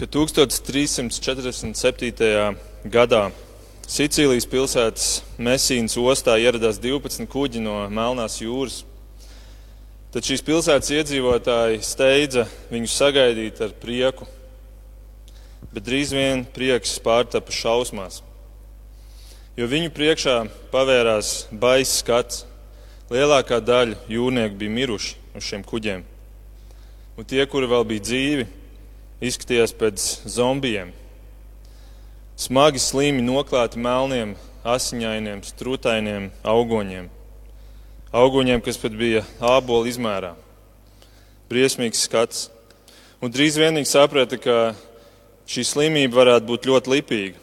ka 0.00 0.08
1347. 0.08 2.56
gadā 2.88 3.28
Sicīlijas 3.84 4.48
pilsētas 4.48 5.20
Mesīnas 5.36 5.92
ostā 6.00 6.40
ieradās 6.40 6.80
12 6.80 7.28
kuģi 7.28 7.60
no 7.60 7.84
Melnās 7.92 8.40
jūras. 8.40 8.88
Tad 10.14 10.24
šīs 10.24 10.40
pilsētas 10.46 10.88
iedzīvotāji 10.96 11.82
steidza 11.84 12.48
viņus 12.70 12.94
sagaidīt 12.96 13.60
ar 13.60 13.74
prieku, 13.82 14.24
bet 15.68 15.84
drīz 15.84 16.16
vien 16.16 16.48
prieks 16.48 16.96
pārtapa 17.04 17.52
šausmās. 17.52 18.24
Jo 19.60 19.68
viņu 19.68 19.92
priekšā 19.92 20.48
pavērās 20.72 21.52
baisa 21.52 21.92
skats. 21.98 22.48
Lielākā 23.12 23.60
daļa 23.60 24.00
jūrnieku 24.08 24.56
bija 24.62 24.76
miruši 24.78 25.12
uz 25.36 25.44
šiem 25.44 25.60
kuģiem, 25.66 26.00
un 27.18 27.22
tie, 27.28 27.44
kuri 27.44 27.66
vēl 27.68 27.84
bija 27.90 28.06
dzīvi, 28.06 28.44
izskatījās 29.20 29.74
pēc 29.76 30.04
zombijiem. 30.28 30.94
Smagi 32.40 32.80
slīmi 32.80 33.20
noklāti 33.20 33.80
melniem, 33.80 34.32
asiņainiem, 34.64 35.42
strūtainiem 35.44 36.30
augoņiem. 36.40 37.10
Augoņiem, 38.16 38.62
kas 38.64 38.80
pat 38.80 38.96
bija 38.96 39.22
ābola 39.44 39.90
izmērā. 39.90 40.32
Briesmīgs 41.52 42.06
skats. 42.06 42.48
Un 43.20 43.32
drīz 43.32 43.58
vienīgi 43.60 43.90
saprata, 43.90 44.38
ka 44.40 44.72
šī 45.50 45.66
slimība 45.68 46.22
varētu 46.22 46.48
būt 46.48 46.68
ļoti 46.70 46.94
lipīga. 46.94 47.40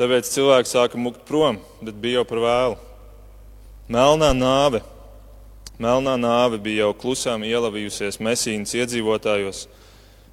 Tāpēc 0.00 0.28
cilvēki 0.32 0.72
sāka 0.72 0.98
mukt 0.98 1.22
prom, 1.28 1.60
bet 1.84 1.98
bija 2.00 2.20
jau 2.20 2.26
par 2.26 2.42
vēlu. 2.42 2.78
Melnā 3.90 4.30
nāve. 4.34 4.82
Melnā 5.80 6.16
nāve 6.18 6.58
bija 6.62 6.86
jau 6.88 6.94
klusām 6.98 7.46
ielavījusies 7.46 8.18
Mesīnas 8.22 8.74
iedzīvotājos 8.74 9.68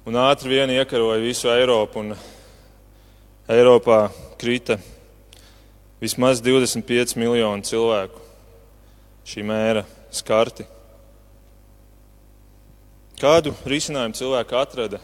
un 0.08 0.16
ātri 0.16 0.54
vien 0.54 0.70
iekaroja 0.72 1.20
visu 1.20 1.50
Eiropu. 1.52 2.00
Eiropā 3.48 3.98
krita 4.40 4.78
vismaz 6.00 6.40
25 6.44 7.16
miljoni 7.20 7.64
cilvēku 7.68 8.22
šī 9.28 9.44
mēra 9.44 9.82
skarti. 10.12 10.64
Kādu 13.20 13.52
risinājumu 13.68 14.16
cilvēki 14.16 14.56
atrada 14.56 15.00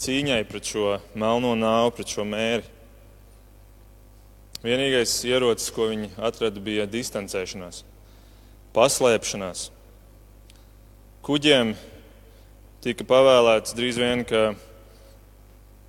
cīņai 0.00 0.40
pret 0.48 0.70
šo 0.70 0.96
melno 1.18 1.52
nāvu, 1.58 1.92
pret 1.98 2.14
šo 2.14 2.24
mēri? 2.26 2.66
Vienīgais 4.64 5.12
ierocis, 5.28 5.70
ko 5.74 5.86
viņi 5.92 6.10
atrada, 6.18 6.58
bija 6.58 6.86
distancēšanās, 6.90 7.84
paslēpšanās. 8.74 9.68
Kuģiem 11.22 11.76
tika 12.84 13.06
pavēlēts 13.08 13.76
drīz 13.78 14.00
vien, 14.00 14.24
ka 14.28 14.52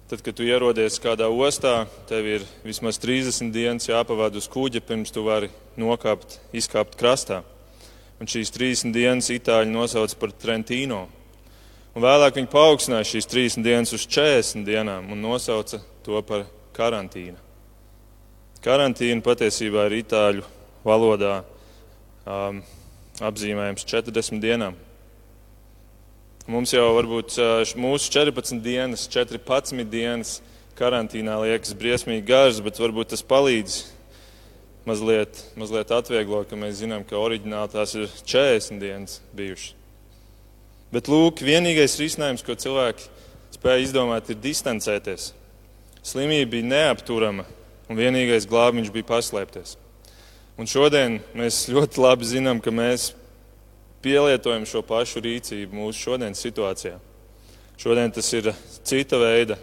Tad, 0.09 0.23
kad 0.25 0.33
tu 0.33 0.41
ierodies 0.41 0.95
kādā 0.97 1.27
ostā, 1.29 1.83
tev 2.09 2.25
ir 2.25 2.45
vismaz 2.65 2.97
30 2.97 3.51
dienas 3.53 3.85
jāpavada 3.85 4.39
uz 4.41 4.47
kuģa, 4.49 4.81
pirms 4.81 5.13
tu 5.13 5.21
vari 5.21 5.51
nokāpt, 5.77 6.39
izkāpt 6.49 6.97
krastā. 6.97 7.43
Un 8.17 8.25
šīs 8.25 8.49
30 8.55 8.89
dienas 8.95 9.29
itāļi 9.29 9.69
nosauc 9.69 10.15
par 10.17 10.33
Trentino. 10.33 11.03
Un 11.93 12.01
vēlāk 12.07 12.41
viņi 12.41 12.49
paaugstināja 12.49 13.05
šīs 13.11 13.29
30 13.29 13.67
dienas 13.69 13.93
uz 13.93 14.07
40 14.09 14.65
dienām 14.65 15.13
un 15.13 15.21
nosauca 15.21 15.77
to 16.01 16.25
par 16.25 16.47
karantīnu. 16.73 17.37
Karantīna 18.65 19.21
patiesībā 19.21 19.85
ir 19.91 19.99
itāļu 20.01 20.49
valodā 20.89 21.43
um, 22.25 22.63
apzīmējums 23.21 23.85
40 23.93 24.41
dienām. 24.41 24.85
Mums 26.49 26.71
jau 26.73 26.87
varbūt 26.95 27.35
mūsu 27.77 28.09
14 28.09 28.57
dienas, 28.65 29.03
14 29.13 29.83
dienas 29.85 30.39
karantīnā 30.79 31.35
liekas 31.43 31.75
briesmīgi 31.77 32.23
garas, 32.25 32.57
bet 32.65 32.79
varbūt 32.81 33.11
tas 33.11 33.21
palīdz 33.21 33.75
mazliet, 34.89 35.43
mazliet 35.59 35.93
atvieglot, 35.93 36.47
ka 36.49 36.57
mēs 36.57 36.79
zinām, 36.79 37.03
ka 37.05 37.19
oriģināli 37.21 37.69
tās 37.75 37.93
ir 37.93 38.09
40 38.23 38.81
dienas 38.81 39.19
bijušas. 39.37 39.75
Bet 40.89 41.11
lūk, 41.11 41.43
vienīgais 41.45 41.99
risinājums, 42.01 42.41
ko 42.41 42.57
cilvēki 42.57 43.05
spēja 43.53 43.85
izdomāt, 43.85 44.33
ir 44.33 44.41
distancēties. 44.41 45.29
Slimība 46.01 46.55
bija 46.55 46.69
neapturama, 46.71 47.45
un 47.85 48.01
vienīgais 48.01 48.49
glābiņš 48.49 48.89
bija 48.97 49.11
paslēpties. 49.11 49.77
Un 50.57 50.65
šodien 50.65 51.21
mēs 51.37 51.67
ļoti 51.69 52.01
labi 52.01 52.33
zinām, 52.33 52.57
ka 52.57 52.73
mēs 52.73 53.11
pielietojam 54.03 54.65
šo 54.69 54.83
pašu 54.85 55.21
rīcību 55.23 55.75
mūsu 55.81 56.05
šodienas 56.07 56.41
situācijā. 56.43 56.97
Šodien 57.79 58.11
tas 58.11 58.27
ir 58.35 58.51
cita 58.87 59.19
veida 59.19 59.55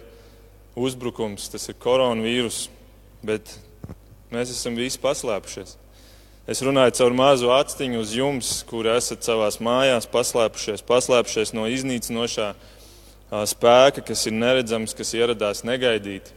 uzbrukums, 0.76 1.48
tas 1.52 1.68
ir 1.68 1.76
koronavīrus, 1.80 2.66
bet 3.24 3.56
mēs 4.32 4.52
esam 4.52 4.76
visi 4.76 5.00
paslēpušies. 5.02 5.76
Es 6.46 6.62
runāju 6.62 6.94
caur 6.94 7.14
mazu 7.16 7.50
atstiņu 7.50 8.00
uz 8.04 8.14
jums, 8.14 8.50
kur 8.68 8.86
esat 8.92 9.26
savās 9.26 9.58
mājās 9.58 10.06
paslēpušies, 10.12 10.84
paslēpušies 10.86 11.52
no 11.56 11.66
iznīcinošā 11.66 12.52
spēka, 13.50 14.04
kas 14.06 14.26
ir 14.28 14.36
neredzams, 14.36 14.94
kas 14.94 15.10
ieradās 15.18 15.64
negaidīti. 15.66 16.36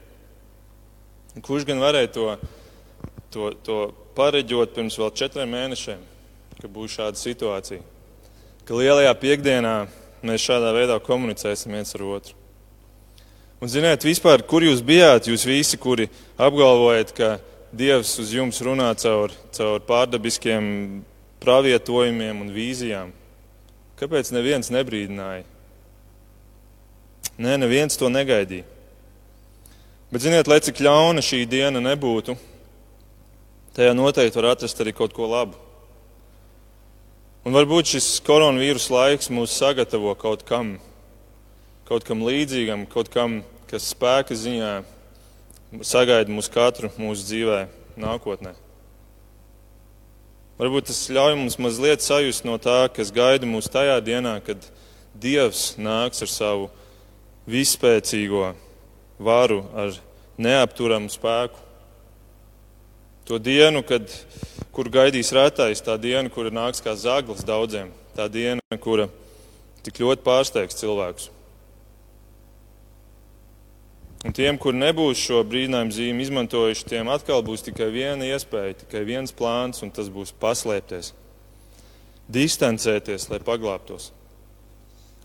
Kurš 1.46 1.68
gan 1.70 1.84
varēja 1.84 2.10
to, 2.16 2.30
to, 3.30 3.52
to 3.64 3.78
pareģot 4.18 4.74
pirms 4.74 4.98
vēl 4.98 5.14
četriem 5.16 5.54
mēnešiem? 5.54 6.02
Ka 6.60 6.68
būs 6.68 6.98
šāda 6.98 7.20
situācija. 7.20 7.84
Ka 8.68 8.76
lielajā 8.76 9.14
piekdienā 9.22 9.76
mēs 10.28 10.44
šādā 10.44 10.74
veidā 10.76 10.98
komunicēsim 11.04 11.72
viens 11.72 11.96
ar 11.96 12.04
otru. 12.04 12.36
Un 13.60 13.72
ziniet, 13.72 14.04
vispār, 14.08 14.44
kur 14.48 14.64
jūs 14.64 14.82
bijāt, 14.84 15.28
jūs 15.28 15.44
visi, 15.48 15.80
kuri 15.80 16.08
apgalvojat, 16.40 17.16
ka 17.16 17.38
Dievs 17.70 18.16
uz 18.18 18.32
jums 18.34 18.58
runā 18.66 18.88
caur, 18.98 19.30
caur 19.54 19.84
pārdabiskiem 19.86 21.04
pravietojumiem 21.44 22.40
un 22.42 22.50
vīzijām. 22.50 23.12
Kāpēc 24.00 24.32
neviens 24.34 24.72
nebrīdināja? 24.74 25.46
Nē, 27.40 27.56
neviens 27.62 28.00
to 28.00 28.10
negaidīja. 28.10 28.66
Bet, 30.10 30.24
ziniet, 30.26 30.50
lai 30.50 30.58
cik 30.66 30.82
ļauna 30.82 31.22
šī 31.22 31.44
diena 31.46 31.84
nebūtu, 31.84 32.34
tajā 33.78 33.94
noteikti 33.94 34.42
var 34.42 34.56
atrast 34.56 34.82
arī 34.82 34.96
kaut 34.98 35.14
ko 35.14 35.30
labu. 35.30 35.69
Un 37.50 37.56
varbūt 37.58 37.96
šis 37.96 38.08
koronavīrus 38.22 38.92
laiks 38.94 39.32
mūs 39.34 39.56
sagatavo 39.58 40.12
kaut 40.22 40.44
kam, 40.46 40.76
kaut 41.90 42.04
kam 42.06 42.20
līdzīgam, 42.22 42.84
kaut 42.86 43.08
kam, 43.10 43.40
kas 43.66 43.88
spēka 43.90 44.36
ziņā 44.38 44.74
sagaida 45.82 46.30
mūs 46.30 46.46
katru 46.54 46.92
mūsu 47.02 47.26
dzīvē, 47.26 47.58
nākotnē. 48.06 48.54
Varbūt 50.62 50.92
tas 50.92 51.02
ļauj 51.10 51.40
mums 51.40 51.58
mazliet 51.58 52.06
sajust 52.06 52.46
no 52.46 52.60
tā, 52.62 52.84
kas 52.94 53.10
gaida 53.10 53.50
mūs 53.50 53.72
tajā 53.74 53.98
dienā, 54.06 54.36
kad 54.46 54.70
Dievs 55.18 55.72
nāks 55.82 56.22
ar 56.22 56.30
savu 56.30 56.70
vispēcīgo 57.50 58.52
varu, 59.18 59.64
ar 59.74 59.98
neapturamu 60.38 61.10
spēku. 61.10 61.66
To 63.26 63.42
dienu, 63.42 63.82
kad, 63.82 64.06
kur 64.76 64.90
gaidīs 64.92 65.34
rētais, 65.36 65.82
tā 65.84 65.98
diena, 66.02 66.30
kura 66.34 66.52
nāks 66.54 66.84
kā 66.84 66.96
zaglis 66.98 67.46
daudziem, 67.48 67.92
tā 68.16 68.30
diena, 68.32 68.62
kura 68.82 69.10
tik 69.86 70.02
ļoti 70.04 70.26
pārsteigs 70.26 70.80
cilvēkus. 70.80 71.30
Un 74.28 74.36
tiem, 74.36 74.58
kur 74.60 74.76
nebūs 74.76 75.20
šo 75.22 75.46
brīdinājumu 75.48 75.96
zīmi 75.96 76.26
izmantojuši, 76.26 76.88
tiem 76.92 77.08
atkal 77.12 77.40
būs 77.46 77.64
tikai 77.70 77.88
viena 77.94 78.28
iespēja, 78.28 78.82
tikai 78.82 79.06
viens 79.08 79.32
plāns, 79.32 79.80
un 79.86 79.94
tas 79.96 80.10
būs 80.12 80.34
paslēpties, 80.42 81.14
distancēties, 82.28 83.30
lai 83.32 83.40
paglābtos. 83.40 84.12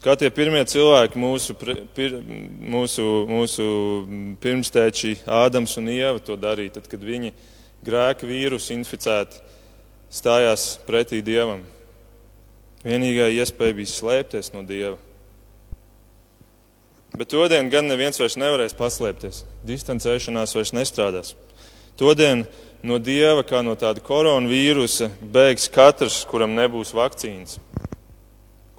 Kā 0.04 0.14
tie 0.20 0.28
pirmie 0.28 0.60
cilvēki, 0.68 1.18
mūsu, 1.18 1.56
pir, 1.96 2.18
mūsu, 2.74 3.04
mūsu 3.24 3.66
pirmstēči 4.42 5.16
Ādams 5.24 5.78
un 5.80 5.88
Ieva 5.88 6.20
to 6.22 6.36
darīja, 6.38 6.76
tad, 6.76 6.90
kad 6.92 7.02
viņi 7.02 7.32
grēka 7.84 8.26
vīrusu 8.28 8.74
inficēti 8.76 9.40
stājās 10.14 10.74
pretī 10.86 11.20
Dievam. 11.24 11.64
Vienīgā 12.84 13.30
iespēja 13.32 13.76
bija 13.78 13.90
slēpties 13.90 14.52
no 14.52 14.62
Dieva. 14.68 14.98
Bet 17.14 17.30
todien 17.30 17.70
gan 17.70 17.86
neviens 17.86 18.18
vairs 18.18 18.36
nevarēs 18.40 18.74
paslēpties. 18.76 19.44
Distancēšanās 19.66 20.54
vairs 20.56 20.74
nestrādās. 20.74 21.34
Todien 21.96 22.42
no 22.82 22.98
Dieva, 22.98 23.44
kā 23.46 23.62
no 23.62 23.76
tāda 23.78 24.02
koronavīrusa, 24.04 25.08
bēgs 25.22 25.68
katrs, 25.72 26.24
kuram 26.28 26.56
nebūs 26.58 26.90
vakcīnas, 26.96 27.60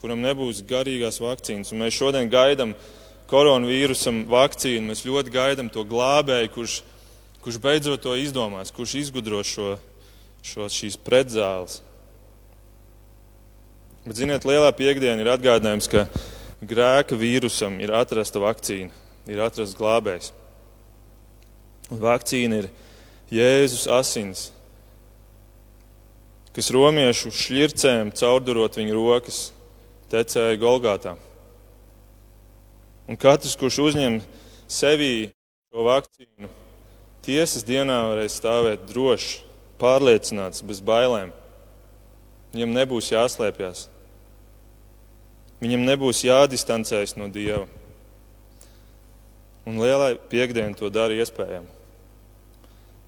kuram 0.02 0.20
nebūs 0.22 0.60
garīgās 0.68 1.22
vakcīnas. 1.24 1.72
Un 1.72 1.86
mēs 1.86 1.96
šodien 1.96 2.28
gaidām 2.30 2.76
koronavīrusam 3.32 4.26
vakcīnu, 4.30 4.92
mēs 4.92 5.06
ļoti 5.08 5.34
gaidām 5.34 5.72
to 5.74 5.88
glābēju, 5.88 6.52
kurš 6.54 6.76
kurš 7.46 7.60
beidzot 7.62 8.02
to 8.02 8.16
izdomās, 8.18 8.74
kurš 8.74 8.96
izgudros 9.04 9.46
šo, 9.46 9.76
šo 10.42 10.66
šīs 10.66 10.98
pretzāles. 10.98 11.84
Bet, 14.06 14.18
ziniet, 14.18 14.48
lielā 14.50 14.72
piekdiena 14.74 15.22
ir 15.22 15.30
atgādinājums, 15.30 15.90
ka 15.90 16.08
grēka 16.66 17.18
vīrusam 17.18 17.78
ir 17.82 17.94
atrasta 17.94 18.42
vakcīna. 18.42 18.90
ir 19.26 19.40
atrasts 19.42 19.78
glābējs. 19.78 20.32
Un 21.90 22.02
vakcīna 22.02 22.60
ir 22.62 22.68
Jēzus 23.34 23.86
asins, 23.90 24.44
kas 26.54 26.70
romiešu 26.74 27.34
šķircēm 27.34 28.14
caurdurot 28.14 28.78
viņu 28.78 28.94
rokas, 28.94 29.40
tecēja 30.10 30.60
Golgātā. 30.62 31.16
Un 33.10 33.18
katrs, 33.18 33.58
kurš 33.58 33.82
uzņem 33.90 34.22
sevī 34.70 35.32
šo 35.70 35.90
vakcīnu, 35.90 36.50
tiesas 37.26 37.66
dienā 37.68 37.98
varēs 38.12 38.38
stāvēt 38.40 38.86
drošs, 38.90 39.42
pārliecināts, 39.82 40.64
bez 40.66 40.80
bailēm. 40.86 41.34
Viņam 42.56 42.76
nebūs 42.78 43.12
jāslēpjas. 43.12 43.88
Viņam 45.64 45.86
nebūs 45.88 46.22
jādistancējas 46.24 47.16
no 47.20 47.28
Dieva. 47.32 47.66
Un 49.66 49.80
lielai 49.82 50.14
piekdiena 50.30 50.78
to 50.78 50.92
dara 50.94 51.16
iespējamu. 51.18 51.68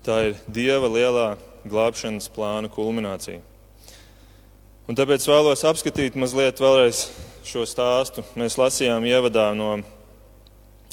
Tā 0.03 0.17
ir 0.29 0.41
Dieva 0.49 0.89
lielā 0.89 1.27
glābšanas 1.67 2.31
plāna 2.33 2.71
kulminācija. 2.71 3.43
Un 4.87 4.95
tāpēc 4.95 5.25
vēlos 5.27 5.65
apskatīt 5.67 6.15
mazliet 6.15 6.61
vēlreiz 6.63 7.09
šo 7.47 7.65
stāstu. 7.67 8.23
Mēs 8.39 8.55
lasījām 8.59 9.05
ievadā 9.07 9.49
no 9.55 9.73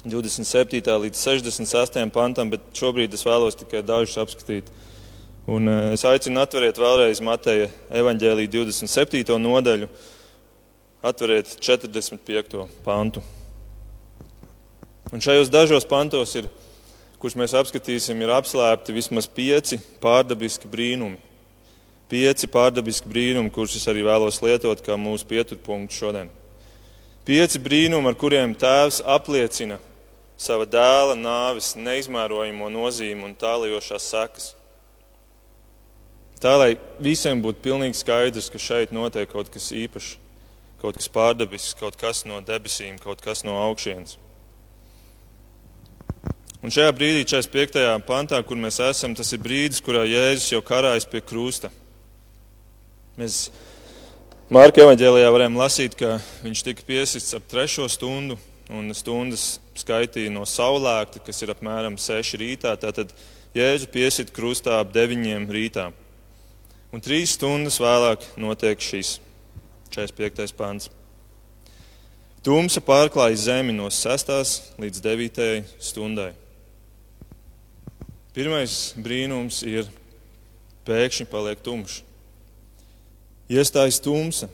27. 0.04 0.84
līdz 1.00 1.16
68. 1.16 2.10
pantam, 2.12 2.50
bet 2.52 2.64
šobrīd 2.76 3.14
es 3.16 3.24
vēlos 3.24 3.56
tikai 3.56 3.80
dažus 3.80 4.18
apskatīt. 4.20 4.68
Un 5.48 5.68
eh, 5.68 5.94
es 5.96 6.04
aicinu 6.04 6.42
atveriet 6.42 6.76
vēlreiz 6.80 7.22
Mateja 7.24 7.70
evaņģēlī 7.88 8.44
27. 8.52 9.38
nodaļu, 9.40 9.88
atveriet 11.04 11.54
45. 11.56 12.66
pantu. 12.84 13.24
Un 15.12 15.24
šajos 15.24 15.48
dažos 15.52 15.88
pantos 15.88 16.36
ir 16.36 16.50
kurus 17.16 17.38
mēs 17.40 17.56
apskatīsim, 17.56 18.20
ir 18.20 18.34
apslēpti 18.36 18.92
vismaz 18.92 19.24
pieci 19.24 19.78
pārdabiski 20.04 20.68
brīnumi. 20.68 21.16
Pieci 22.12 22.48
pārdabiski 22.52 23.08
brīnumi, 23.08 23.52
kurus 23.52 23.78
es 23.78 23.88
arī 23.88 24.04
vēlos 24.04 24.42
lietot 24.44 24.84
kā 24.84 24.98
mūsu 25.00 25.24
pieturpunktu 25.32 25.96
šodien. 25.96 26.28
Pieci 27.24 27.56
brīnumi, 27.64 28.12
ar 28.12 28.20
kuriem 28.20 28.52
Tēvs 28.60 29.00
apliecina 29.08 29.80
sava 30.40 30.66
dēla 30.66 31.14
nāves 31.19 31.75
neizmērojamo 31.78 32.69
nozīmi 32.72 33.26
un 33.28 33.34
tālajošās 33.38 34.10
sekas. 34.10 34.50
Tā 36.42 36.56
lai 36.60 36.75
visiem 37.00 37.40
būtu 37.40 37.62
pilnīgi 37.64 37.96
skaidrs, 38.00 38.50
ka 38.52 38.60
šeit 38.60 38.92
notiek 38.92 39.31
kaut 39.31 39.48
kas 39.52 39.70
īpašs, 39.72 40.16
kaut 40.82 40.98
kas 40.98 41.08
pārdabisks, 41.08 41.76
kaut 41.78 41.96
kas 41.96 42.25
no 42.28 42.42
debesīm, 42.44 42.98
kaut 43.00 43.22
kas 43.25 43.46
no 43.46 43.56
augšienes. 43.62 44.19
Un 46.64 46.72
šajā 46.72 46.92
brīdī, 46.96 47.26
45. 47.28 47.81
pantā, 48.08 48.40
kur 48.44 48.56
mēs 48.56 48.81
esam, 48.81 49.12
tas 49.16 49.32
ir 49.36 49.40
brīdis, 49.44 49.82
kurā 49.84 50.06
Jēzus 50.08 50.52
jau 50.52 50.62
karājas 50.64 51.04
pie 51.08 51.20
krusta. 51.20 51.69
Mēs 53.20 53.50
Mārka 54.52 54.82
evanģēlijā 54.84 55.28
varam 55.32 55.54
lasīt, 55.56 55.94
ka 55.96 56.19
viņš 56.44 56.62
tika 56.66 56.84
piesists 56.84 57.36
ap 57.36 57.46
trešo 57.48 57.86
stundu, 57.88 58.36
un 58.74 58.94
stundas 58.96 59.58
skaitīja 59.78 60.32
no 60.34 60.44
saulēkta, 60.48 61.22
kas 61.24 61.42
ir 61.44 61.52
apmēram 61.54 61.98
6 62.00 62.38
rītā. 62.40 62.74
Tātad 62.80 63.14
Jēzu 63.54 63.86
piesit 63.92 64.32
krustā 64.34 64.80
ap 64.82 64.90
9 64.94 65.46
rītā. 65.54 65.90
Un 66.94 67.02
trīs 67.02 67.36
stundas 67.38 67.80
vēlāk 67.82 68.26
notiek 68.38 68.80
šis 68.82 69.20
45. 69.94 70.54
pants. 70.58 70.90
Tumsa 72.44 72.82
pārklāja 72.84 73.38
zemi 73.40 73.72
no 73.72 73.86
6. 73.88 74.32
līdz 74.82 75.04
9. 75.06 75.46
stundai. 75.78 76.32
Pirmais 78.34 78.92
brīnums 78.98 79.62
ir 79.62 79.86
pēkšņi 80.84 81.28
paliek 81.30 81.62
tumšs. 81.62 82.02
Iestājas 83.48 84.00
tumsa. 84.02 84.50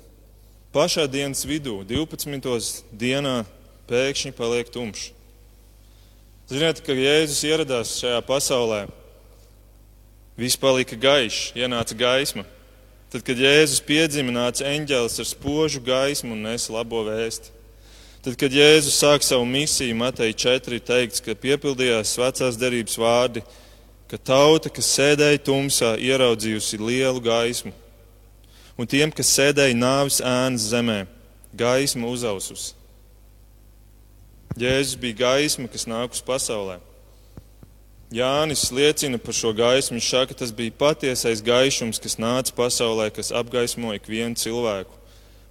Pašā 0.71 1.09
dienas 1.11 1.43
vidū, 1.49 1.81
12. 1.89 2.85
dienā, 2.95 3.41
pēkšņi 3.91 4.33
paliek 4.39 4.71
tumšs. 4.73 5.11
Ziniet, 6.51 6.81
kad 6.83 6.99
Jēzus 6.99 7.45
ieradās 7.47 7.93
šajā 8.01 8.19
pasaulē, 8.27 8.81
viss 10.39 10.59
palika 10.59 10.97
gaišs, 10.99 11.53
ienāca 11.55 11.95
gaisma. 11.95 12.43
Tad, 13.11 13.23
kad 13.27 13.39
Jēzus 13.39 13.83
piedzima, 13.87 14.35
nāca 14.35 14.67
eņģēlis 14.67 15.21
ar 15.23 15.29
spožu 15.29 15.83
gaismu 15.83 16.35
un 16.35 16.43
nesa 16.47 16.75
labo 16.75 17.05
vēsti. 17.07 17.53
Tad, 18.23 18.35
kad 18.39 18.55
Jēzus 18.55 18.99
sāk 18.99 19.23
savu 19.27 19.47
misiju, 19.47 19.95
Matei 19.99 20.35
4, 20.35 20.81
teikts, 20.85 21.23
ka 21.23 21.39
piepildījās 21.39 22.17
vecās 22.19 22.59
derības 22.59 22.99
vārdi, 22.99 23.45
ka 24.11 24.19
tauta, 24.19 24.75
kas 24.75 24.91
sēdēja 24.97 25.45
tumsā, 25.47 25.95
ieraudzījusi 26.03 26.83
lielu 26.83 27.23
gaismu, 27.25 27.71
un 28.75 28.91
tiem, 28.91 29.15
kas 29.15 29.31
sēdēja 29.39 29.79
nāves 29.79 30.19
ēnas 30.19 30.67
zemē, 30.75 31.01
gaisma 31.55 32.11
uzaususi. 32.11 32.80
Jēzus 34.59 34.99
bija 34.99 35.15
gaisma, 35.21 35.69
kas 35.71 35.87
nāk 35.87 36.17
uz 36.17 36.23
pasaulē. 36.27 36.81
Jānis 38.11 38.73
liecina 38.75 39.21
par 39.23 39.37
šo 39.37 39.53
gaismu. 39.55 39.95
Viņš 39.97 40.09
saka, 40.11 40.33
ka 40.33 40.41
tas 40.43 40.51
bija 40.51 40.75
patiesais 40.75 41.43
gaišums, 41.47 42.01
kas 42.03 42.19
nāca 42.19 42.55
pasaulē, 42.57 43.07
kas 43.15 43.31
apgaismoja 43.31 44.01
ikvienu 44.01 44.35
cilvēku. 44.35 44.91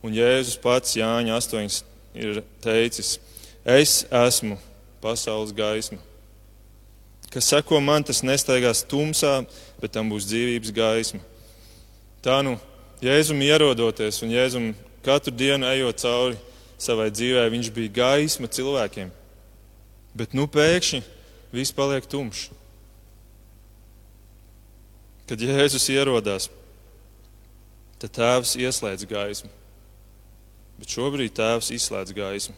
Un 0.03 0.15
Jēzus 0.15 0.59
pats 0.59 0.97
Jāņa 0.99 1.39
8 1.39 1.79
ir 2.19 2.41
teicis: 2.63 3.15
Es 3.63 4.03
esmu 4.11 4.59
pasaules 4.99 5.55
gaisma. 5.55 5.99
Kas 7.31 7.47
seko 7.47 7.79
man, 7.79 8.03
tas 8.03 8.23
nestaigās 8.25 8.83
tumsā, 8.83 9.45
bet 9.79 9.93
tam 9.95 10.09
būs 10.11 10.27
dzīvības 10.27 10.75
gaisma. 10.75 11.23
Tā 12.25 12.41
nu, 12.43 12.57
Jēzum 12.99 13.39
ierodoties 13.45 14.19
un 14.25 14.33
Jēzum 14.33 14.71
katru 15.05 15.31
dienu 15.31 15.69
ejot 15.69 16.01
cauri 16.03 16.39
savai 16.79 17.09
dzīvē, 17.11 17.45
viņš 17.51 17.71
bija 17.75 17.95
gaisma 17.99 18.49
cilvēkiem. 18.51 19.11
Bet 20.17 20.33
nu 20.37 20.47
pēkšņi 20.49 21.03
viss 21.53 21.75
paliek 21.75 22.07
tumšs. 22.09 22.49
Kad 25.29 25.43
Jēzus 25.45 25.85
ierodās, 25.93 26.47
tad 28.01 28.15
tēvs 28.15 28.55
ieslēdz 28.57 29.05
gaismu. 29.09 29.51
Bet 30.79 30.95
šobrīd 30.95 31.35
tēvs 31.37 31.69
izslēdz 31.75 32.15
gaismu. 32.17 32.55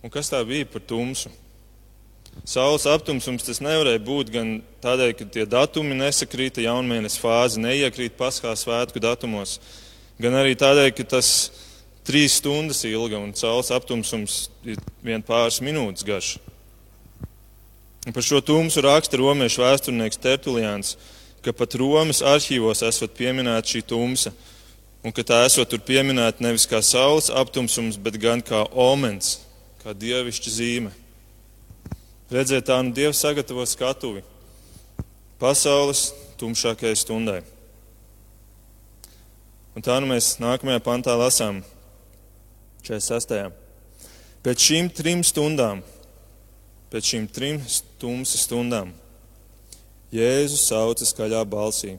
Un 0.00 0.10
kas 0.10 0.32
tā 0.32 0.40
bija 0.48 0.66
par 0.66 0.82
tumsu? 0.88 1.30
Saules 2.48 2.86
aptumsums 2.88 3.44
tas 3.44 3.60
nevarēja 3.60 4.00
būt 4.02 4.30
gan 4.32 4.52
tādēļ, 4.82 5.10
ka 5.18 5.26
tie 5.34 5.44
datumi 5.50 5.98
nesakrīta, 5.98 6.62
jaunmēnesis 6.64 7.20
fāze 7.20 7.60
neiekrīt 7.60 8.16
paskā 8.16 8.54
svētku 8.56 9.02
datumos, 9.02 9.58
gan 10.20 10.38
arī 10.38 10.54
tādēļ, 10.58 10.92
ka 10.96 11.06
tas 11.18 11.50
trīs 12.06 12.38
stundas 12.40 12.84
ilga 12.88 13.18
un 13.20 13.34
saules 13.36 13.70
aptumsums 13.74 14.48
ir 14.64 14.78
vien 15.04 15.22
pāris 15.22 15.60
minūtes 15.64 16.06
garš. 16.06 16.36
Un 18.06 18.16
par 18.16 18.24
šo 18.24 18.40
tumsu 18.40 18.80
raksta 18.84 19.18
romiešu 19.20 19.60
vēsturnieks 19.60 20.20
Tertulians, 20.20 20.94
ka 21.44 21.52
pat 21.52 21.76
Romas 21.76 22.22
arhīvos 22.24 22.80
esot 22.86 23.12
pieminēta 23.16 23.74
šī 23.74 23.82
tumsa, 23.92 24.32
un 25.04 25.12
ka 25.12 25.24
tā 25.24 25.42
esot 25.44 25.68
tur 25.68 25.82
pieminēta 25.84 26.44
nevis 26.44 26.66
kā 26.68 26.80
saules 26.84 27.28
aptumsums, 27.32 28.00
bet 28.00 28.16
gan 28.20 28.40
kā 28.44 28.64
omens, 28.72 29.38
kā 29.84 29.92
dievišķa 29.96 30.56
zīme. 30.56 30.92
Redziet, 32.30 32.68
tā 32.68 32.78
nu 32.84 32.94
Dievs 32.94 33.20
sagatavo 33.20 33.64
skatuvi 33.66 34.22
pasaules 35.40 36.10
tumšākajai 36.40 36.96
stundai. 36.96 37.40
Un 39.74 39.84
tā 39.84 39.96
nu 40.02 40.10
mēs 40.10 40.34
nākamajā 40.42 40.82
pantā 40.84 41.14
lasām, 41.16 41.62
46. 42.82 43.52
Pēc 44.40 44.66
šīm 44.66 44.88
trim 44.96 45.24
stundām, 45.26 45.82
pēc 46.92 47.12
šīm 47.12 47.28
trim 47.28 47.60
tumsas 48.00 48.46
stundām, 48.46 48.94
Jēzus 50.10 50.64
sauca 50.66 51.06
skaļā 51.06 51.44
balsī: 51.46 51.94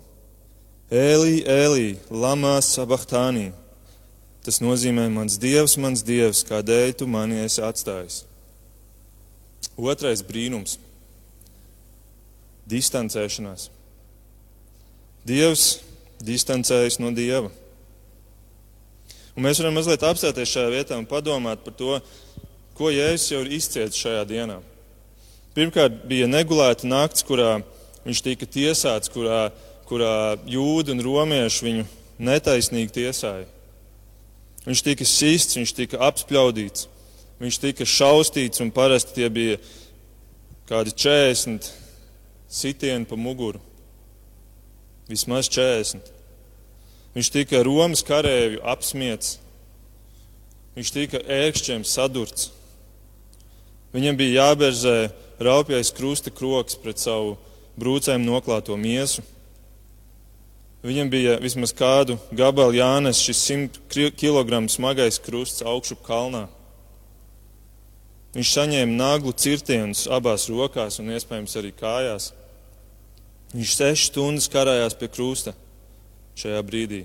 Ēlī, 0.92 1.44
Ēlī, 1.48 1.96
Lamā 2.12 2.58
Sabahtānī. 2.66 3.52
Tas 4.44 4.58
nozīmē, 4.60 5.06
mans 5.14 5.38
Dievs, 5.40 5.78
mans 5.78 6.02
Dievs, 6.04 6.42
kādēļ 6.50 6.96
tu 6.98 7.08
mani 7.08 7.38
esi 7.46 7.62
atstājis? 7.64 8.24
Otrais 9.78 10.24
brīnums- 10.26 10.80
distancēšanās. 12.74 13.70
Dievs 15.26 15.80
distancējas 16.26 17.00
no 17.00 17.12
Dieva. 17.14 17.52
Un 19.36 19.46
mēs 19.46 19.62
varam 19.62 19.78
mazliet 19.78 20.04
apstāties 20.04 20.52
šajā 20.52 20.72
vietā 20.74 20.98
un 21.00 21.08
padomāt 21.08 21.64
par 21.64 21.76
to, 21.80 22.00
ko 22.76 22.92
Jēzus 22.92 23.32
jau 23.32 23.42
ir 23.46 23.54
izcietis 23.56 24.00
šajā 24.02 24.26
dienā. 24.28 24.60
Pirmkārt, 25.56 26.04
bija 26.08 26.28
negulēta 26.32 26.88
nakts, 26.88 27.24
kurā 27.28 27.60
viņš 28.06 28.22
tika 28.26 28.48
tiesāts, 28.48 29.12
kurā, 29.12 29.50
kurā 29.88 30.38
jūdi 30.50 30.96
un 30.96 31.04
romieši 31.04 31.68
viņu 31.68 31.88
netaisnīgi 32.22 32.96
tiesāja. 33.02 33.48
Viņš 34.66 34.84
tika 34.86 35.08
sists, 35.08 35.58
viņš 35.58 35.76
tika 35.78 36.02
apspļaudīts. 36.10 36.88
viņš 37.42 37.58
tika 37.58 37.86
šaustīts, 37.86 38.62
un 38.62 38.70
parasti 38.70 39.16
tie 39.16 39.30
bija 39.30 39.58
kādi 40.70 40.92
40 40.94 41.72
sitieni 42.48 43.06
pa 43.06 43.16
muguru. 43.16 43.60
Vismaz 45.10 45.50
40. 45.50 46.21
Viņš 47.12 47.30
tika 47.34 47.60
Romas 47.68 48.06
karēju 48.08 48.62
apsmiets. 48.64 49.36
Viņš 50.78 50.92
tika 50.96 51.20
ērkšķiem 51.28 51.84
sadurts. 51.84 52.52
Viņam 53.92 54.16
bija 54.16 54.46
jāberzē 54.46 55.12
raupjais 55.44 55.92
krusta 55.92 56.32
kroks 56.32 56.78
pret 56.80 57.02
savu 57.02 57.36
brūcēm 57.80 58.24
noklāto 58.24 58.78
miesu. 58.80 59.24
Viņam 60.82 61.12
bija 61.12 61.36
vismaz 61.44 61.74
kādu 61.78 62.16
gabalu 62.34 62.80
jānes 62.80 63.20
šis 63.22 63.44
100 63.52 64.16
kg 64.18 64.64
smagais 64.72 65.20
krusts 65.22 65.66
augšu 65.68 66.00
kalnā. 66.08 66.48
Viņš 68.32 68.54
saņēma 68.56 68.96
naglu 68.96 69.34
cirtienus 69.36 70.06
abās 70.08 70.48
rokās 70.50 71.02
un 71.04 71.12
iespējams 71.12 71.58
arī 71.60 71.74
kājās. 71.76 72.30
Viņš 73.52 73.76
sešas 73.76 74.08
stundas 74.08 74.48
karājās 74.48 74.96
pie 74.96 75.12
krusta 75.12 75.54
šajā 76.42 76.62
brīdī. 76.68 77.04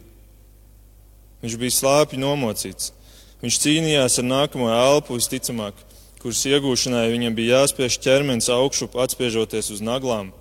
Viņš 1.43 1.57
bija 1.61 1.77
slāpji 1.77 2.21
nomocīts. 2.21 2.93
Viņš 3.43 3.61
cīnījās 3.63 4.19
ar 4.23 4.27
nākamo 4.27 4.71
elpu, 4.73 5.19
visticamāk, 5.21 5.77
kuras 6.23 6.41
iegūšanai 6.49 7.11
viņam 7.13 7.37
bija 7.37 7.61
jāspiež 7.61 8.01
ķermenis 8.03 8.49
augšup, 8.51 8.97
atspiežoties 8.99 9.71
uz 9.77 9.85
naglām. 9.85 10.33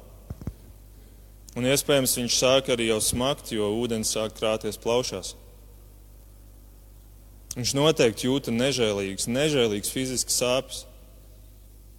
Un 1.56 1.68
iespējams 1.70 2.18
viņš 2.20 2.38
sāk 2.40 2.72
arī 2.74 2.90
jau 2.90 3.02
smakt, 3.04 3.52
jo 3.56 3.68
ūdens 3.80 4.12
sāk 4.16 4.36
krāties 4.40 4.80
plaušās. 4.82 5.36
Viņš 7.56 7.72
noteikti 7.78 8.28
jūta 8.28 8.52
nežēlīgas, 8.52 9.30
nežēlīgas 9.32 9.92
fiziskas 9.94 10.40
sāpes. 10.42 10.82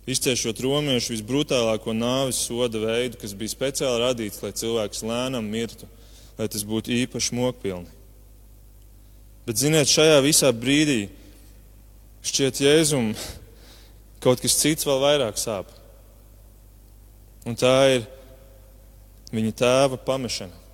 Izciešot 0.06 0.60
romiešu 0.62 1.14
visbrutālāko 1.14 1.94
nāves 1.96 2.42
soda 2.44 2.78
veidu, 2.82 3.16
kas 3.22 3.32
bija 3.34 3.54
speciāli 3.54 4.02
radīts, 4.04 4.42
lai 4.44 4.52
cilvēks 4.54 5.02
lēnām 5.08 5.48
mirtu, 5.50 5.88
lai 6.36 6.48
tas 6.52 6.64
būtu 6.66 6.92
īpaši 7.04 7.36
mokpilni. 7.36 7.88
Bet, 9.46 9.60
ziniet, 9.60 9.88
šajā 9.88 10.18
visā 10.24 10.50
brīdī 10.50 11.06
šķiet 12.26 12.60
Jēzum 12.64 13.12
kaut 14.22 14.42
kas 14.42 14.58
cits 14.58 14.86
vēl 14.88 15.02
vairāk 15.04 15.38
sāp. 15.38 15.70
Un 17.46 17.54
tā 17.54 17.74
ir 17.94 18.06
viņa 19.30 19.52
tēva 19.60 19.98
pamešana. 20.02 20.64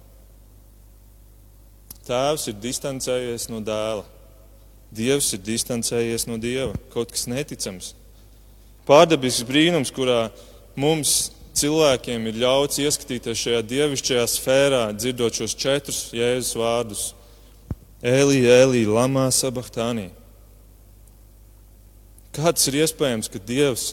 Tēvs 2.06 2.48
ir 2.50 2.56
distancējies 2.62 3.46
no 3.52 3.60
dēla. 3.62 4.06
Dievs 4.92 5.30
ir 5.36 5.42
distancējies 5.44 6.26
no 6.28 6.38
dieva. 6.40 6.72
Kaut 6.92 7.12
kas 7.12 7.28
neticams. 7.30 7.92
Pārdabisks 8.88 9.46
brīnums, 9.46 9.92
kurā 9.94 10.26
mums 10.74 11.30
cilvēkiem 11.58 12.28
ir 12.30 12.40
ļauts 12.42 12.80
ieskatīties 12.82 13.40
šajā 13.44 13.60
dievišķajā 13.68 14.24
sfērā, 14.30 14.82
dzirdot 14.96 15.36
šos 15.36 15.56
četrus 15.58 16.00
Jēzus 16.16 16.56
vārdus- 16.58 17.04
Elī, 18.02 18.42
Elī, 18.48 18.84
Lamā, 18.86 19.28
Sabahtānī. 19.30 20.10
Kā 22.32 22.48
tas 22.48 22.66
ir 22.68 22.80
iespējams, 22.80 23.28
ka 23.28 23.38
Dievs, 23.38 23.92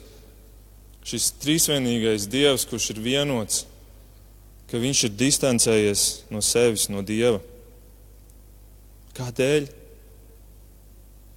šis 1.04 1.34
trīsvienīgais 1.44 2.28
Dievs, 2.32 2.66
kurš 2.66 2.92
ir 2.96 3.04
vienots, 3.04 3.66
ka 4.72 4.80
viņš 4.80 5.04
ir 5.04 5.18
distancējies 5.20 6.06
no 6.32 6.40
sevis, 6.40 6.88
no 6.90 7.02
Dieva. 7.02 7.42
Kādēļ? 9.18 9.68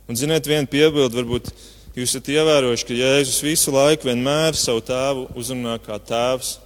Un, 0.07 0.19
ziniet, 0.19 0.47
viena 0.47 0.69
piebilde, 0.69 1.17
varbūt 1.17 1.51
jūs 1.97 2.11
esat 2.11 2.31
ievērojuši, 2.33 2.87
ka 2.89 2.97
Jēzus 2.97 3.43
visu 3.45 3.75
laiku 3.75 4.09
vienmēr 4.09 4.57
savu 4.59 4.83
tēvu 4.87 5.29
uzrunā 5.39 5.77
kā 5.85 5.99
tēvs. 6.01 6.57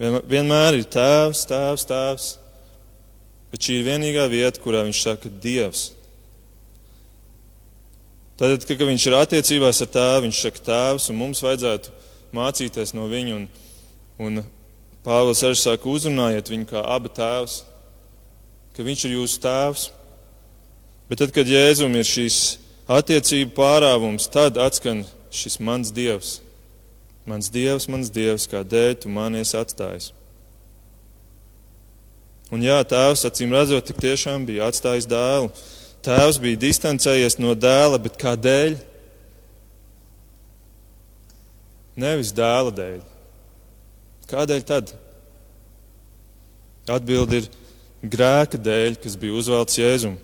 Vienmēr 0.00 0.80
ir 0.80 0.86
tēvs, 0.90 1.44
tēvs, 1.48 1.88
tēvs. 1.88 2.28
Bet 3.52 3.66
šī 3.66 3.80
ir 3.80 3.88
vienīgā 3.90 4.24
vieta, 4.32 4.60
kurā 4.64 4.80
viņš 4.86 5.02
saka 5.04 5.30
Dievs. 5.42 5.90
Tad, 8.40 8.64
kad 8.64 8.80
viņš 8.88 9.04
ir 9.06 9.18
attiecībās 9.18 9.82
ar 9.84 9.90
tēvu, 9.92 10.24
viņš 10.26 10.40
saka 10.46 10.64
tēvs, 10.66 11.10
un 11.12 11.20
mums 11.20 11.42
vajadzētu 11.44 11.92
mācīties 12.34 12.94
no 12.96 13.04
viņa 13.10 13.36
un, 13.36 13.46
un 14.18 14.42
Pāvils 15.02 15.42
arī 15.42 15.58
saka, 15.58 15.90
uzrunājiet 15.90 16.46
viņu 16.52 16.68
kā 16.70 16.80
abi 16.94 17.10
tēvs, 17.10 17.56
ka 18.76 18.84
viņš 18.86 19.04
ir 19.08 19.14
jūsu 19.16 19.40
tēvs. 19.42 19.86
Bet 21.10 21.18
tad, 21.18 21.32
kad 21.34 21.48
Jēzum 21.50 21.96
ir 21.98 22.06
šīs 22.06 22.36
attiecību 22.90 23.54
pārāvums, 23.56 24.28
tad 24.32 24.58
atskan 24.58 25.04
šis 25.32 25.58
mans 25.60 25.92
dievs. 25.94 26.40
Mans 27.26 27.50
dievs, 27.54 27.86
mans 27.86 28.10
dievs, 28.10 28.48
kādēļ 28.50 28.96
tu 29.04 29.12
manies 29.12 29.54
atstājis. 29.54 30.10
Un 32.52 32.64
jā, 32.64 32.80
tēvs, 32.84 33.22
acīm 33.28 33.54
redzot, 33.54 33.86
tik 33.88 34.00
tiešām 34.02 34.42
bija 34.48 34.66
atstājis 34.68 35.06
dēlu. 35.08 35.52
Tēvs 36.04 36.40
bija 36.42 36.58
distancējies 36.66 37.38
no 37.40 37.54
dēla, 37.54 38.00
bet 38.02 38.18
kādēļ? 38.20 38.74
Nevis 42.02 42.34
dēla 42.34 42.74
dēļ. 42.74 42.98
Kādēļ 44.28 44.66
tad? 44.68 44.92
Atbilde 46.90 47.40
ir 47.40 47.48
grēka 48.02 48.58
dēļ, 48.58 48.98
kas 49.00 49.16
bija 49.20 49.38
uzvelts 49.38 49.78
Jēzum. 49.78 50.18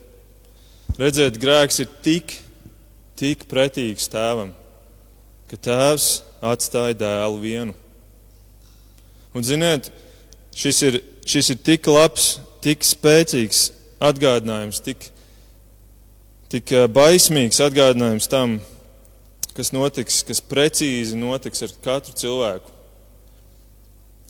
Redziet, 0.98 1.38
grēks 1.38 1.78
ir 1.84 1.90
tik, 2.02 2.34
tik 3.18 3.44
pretīgs 3.50 4.08
tēvam, 4.12 4.54
ka 5.50 5.58
tēvs 5.68 6.08
atstāja 6.44 6.96
dēlu 7.02 7.42
vienu. 7.42 7.76
Un, 9.34 9.44
ziniet, 9.44 9.90
šis 10.56 10.80
ir, 10.86 11.00
šis 11.28 11.52
ir 11.54 11.60
tik 11.66 11.90
labs, 11.90 12.38
tik 12.64 12.86
spēcīgs 12.86 13.68
atgādinājums, 14.08 14.80
tik, 14.86 15.10
tik 16.54 16.72
baismīgs 16.94 17.60
atgādinājums 17.66 18.30
tam, 18.30 18.58
kas 19.58 19.74
notiks, 19.74 20.22
kas 20.26 20.42
precīzi 20.42 21.18
notiks 21.18 21.66
ar 21.66 21.78
katru 21.84 22.16
cilvēku 22.18 22.78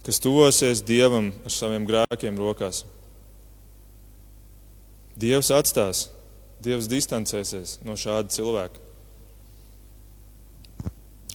kas 0.09 0.23
tuvosies 0.25 0.81
Dievam 0.81 1.35
ar 1.45 1.53
saviem 1.53 1.85
grēkiem 1.85 2.39
rokās. 2.41 2.79
Dievs 5.21 5.51
atstās, 5.53 6.07
Dievs 6.65 6.89
distancēsies 6.91 7.79
no 7.87 7.95
šāda 7.99 8.33
cilvēka. 8.35 8.89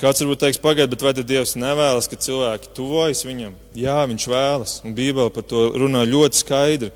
Kāds 0.04 0.20
varbūt 0.20 0.42
teiks, 0.42 0.60
pagaidiet, 0.60 0.92
bet 0.92 1.04
vai 1.06 1.14
tad 1.16 1.30
Dievs 1.30 1.54
nevēlas, 1.56 2.10
ka 2.12 2.20
cilvēki 2.20 2.74
tuvojas 2.76 3.22
viņam? 3.24 3.54
Jā, 3.78 4.02
viņš 4.10 4.26
vēlas, 4.28 4.74
un 4.84 4.96
Bībele 4.98 5.32
par 5.32 5.46
to 5.48 5.70
runā 5.80 6.02
ļoti 6.10 6.42
skaidri. 6.42 6.90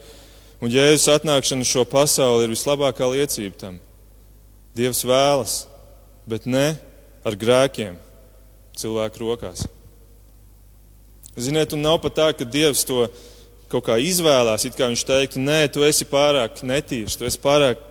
Un 0.60 0.74
Jēzus 0.74 1.08
atnākšana 1.14 1.64
šo 1.70 1.86
pasauli 1.88 2.48
ir 2.48 2.52
vislabākā 2.52 3.08
liecība 3.14 3.62
tam. 3.62 3.80
Dievs 4.76 5.06
vēlas, 5.08 5.56
bet 6.28 6.50
ne 6.50 6.74
ar 7.24 7.40
grēkiem 7.40 7.96
cilvēku 8.76 9.24
rokās. 9.24 9.64
Ziniet, 11.38 11.72
un 11.78 11.86
nav 11.86 12.02
pat 12.04 12.18
tā, 12.18 12.28
ka 12.36 12.44
Dievs 12.44 12.84
to 12.90 13.06
kaut 13.72 13.88
kā 13.88 14.02
izvēlās, 14.04 14.68
it 14.68 14.76
kā 14.76 14.92
viņš 14.92 15.08
teiktu, 15.08 15.48
nē, 15.48 15.62
tu 15.72 15.88
esi 15.88 16.04
pārāk 16.10 16.60
netīrs, 16.66 17.16
tu 17.16 17.28
esi 17.30 17.40
pārāk 17.40 17.87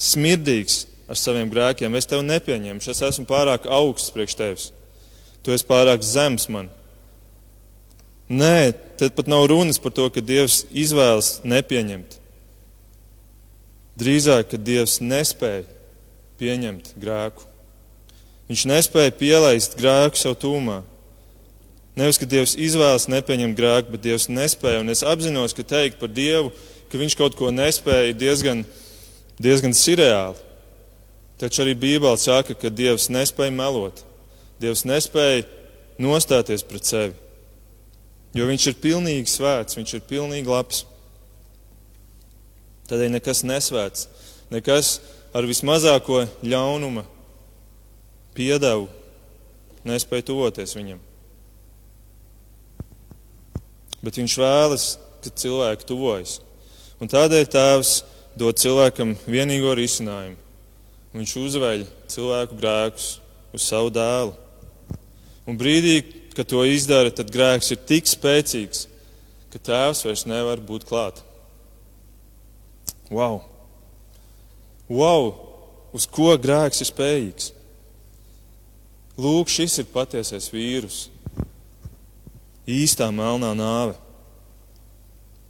smirdīgs 0.00 0.86
ar 1.10 1.18
saviem 1.18 1.50
grēkiem, 1.52 1.96
es 1.98 2.08
tevi 2.08 2.24
nepieņemšu, 2.28 2.92
es 2.92 3.02
esmu 3.08 3.26
pārāk 3.28 3.66
augsts 3.70 4.12
priekš 4.14 4.38
tevis, 4.38 4.70
tu 5.44 5.52
esi 5.54 5.66
pārāk 5.68 6.04
zems 6.06 6.48
man. 6.52 6.70
Nē, 8.32 8.72
tad 8.96 9.12
pat 9.16 9.28
nav 9.28 9.44
runas 9.50 9.80
par 9.82 9.92
to, 9.92 10.06
ka 10.08 10.22
Dievs 10.24 10.62
izvēlas 10.70 11.42
nepieņemt. 11.44 12.16
Drīzāk, 14.00 14.54
ka 14.54 14.56
Dievs 14.56 15.02
nespēja 15.04 15.66
pieņemt 16.40 16.94
grēku. 17.02 17.44
Viņš 18.48 18.64
nespēja 18.70 19.12
pielaist 19.18 19.76
grēku 19.76 20.16
sev 20.16 20.38
tūmā. 20.40 20.80
Nevis, 21.98 22.16
ka 22.16 22.28
Dievs 22.28 22.54
izvēlas 22.56 23.04
nepieņemt 23.12 23.58
grēku, 23.58 23.92
bet 23.92 24.06
Dievs 24.06 24.30
nespēja. 24.32 24.80
Un 24.80 24.94
es 24.94 25.04
apzinos, 25.04 25.52
ka 25.52 25.66
teikt 25.66 26.00
par 26.00 26.08
Dievu, 26.08 26.54
ka 26.92 27.00
Viņš 27.00 27.16
kaut 27.16 27.36
ko 27.38 27.48
nespēja, 27.48 28.10
ir 28.10 28.18
diezgan, 28.20 28.66
diezgan 29.42 29.74
sirreāli. 29.76 30.38
Taču 31.40 31.64
arī 31.64 31.74
Bībele 31.74 32.18
saka, 32.20 32.54
ka 32.54 32.70
Dievs 32.70 33.08
nespēja 33.10 33.54
melot. 33.54 34.04
Dievs 34.62 34.84
nespēja 34.86 35.42
nostāties 36.02 36.62
pret 36.66 36.86
sevi. 36.86 37.16
Jo 38.36 38.46
Viņš 38.48 38.68
ir 38.70 38.80
pilnīgi 38.80 39.30
svēts, 39.32 39.76
Viņš 39.78 39.96
ir 39.98 40.06
pilnīgi 40.08 40.50
labs. 40.50 40.84
Tādēļ 42.90 43.16
nekas 43.16 43.42
nesvēts, 43.46 44.08
nekas 44.52 44.96
ar 45.34 45.46
vismazāko 45.48 46.26
ļaunuma 46.44 47.06
piedevu 48.36 48.90
nespēja 49.88 50.28
tuvoties 50.28 50.76
Viņam 50.76 51.00
bet 54.02 54.18
viņš 54.18 54.34
vēlas, 54.38 54.86
ka 55.22 55.30
cilvēki 55.38 55.86
tuvojas. 55.86 56.40
Un 57.02 57.10
tādēļ 57.10 57.46
Tēvs 57.50 57.92
dod 58.38 58.58
cilvēkam 58.60 59.14
vienīgo 59.26 59.74
risinājumu. 59.76 60.38
Viņš 61.12 61.34
uzveļ 61.36 61.84
cilvēku 62.08 62.56
grēkus 62.56 63.08
uz 63.52 63.66
savu 63.66 63.92
dēlu. 63.92 64.32
Un 65.48 65.58
brīdī, 65.60 65.98
kad 66.32 66.48
to 66.48 66.62
izdara, 66.64 67.12
tad 67.12 67.32
grēks 67.34 67.74
ir 67.74 67.82
tik 67.88 68.08
spēcīgs, 68.08 68.86
ka 69.52 69.60
tēvs 69.60 70.04
vairs 70.06 70.24
nevar 70.28 70.62
būt 70.64 70.86
klāt. 70.88 71.20
Wow! 73.12 73.42
Wow! 74.88 75.34
Uz 75.92 76.06
ko 76.08 76.32
grēks 76.40 76.80
ir 76.80 76.88
spējīgs? 76.88 77.50
Lūk, 79.20 79.50
šis 79.52 79.82
ir 79.82 79.90
patiesais 79.92 80.48
vīrus, 80.48 81.02
īstā 82.64 83.10
melnā 83.12 83.52
nāve. 83.58 83.98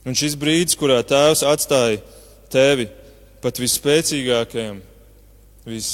Un 0.03 0.19
šis 0.19 0.35
brīdis, 0.35 0.75
kurā 0.75 0.99
tēvs 1.07 1.45
atstāja 1.47 2.01
tevi 2.53 2.89
pat 3.43 3.59
visspēcīgākajam, 3.59 4.79
vis, 5.67 5.91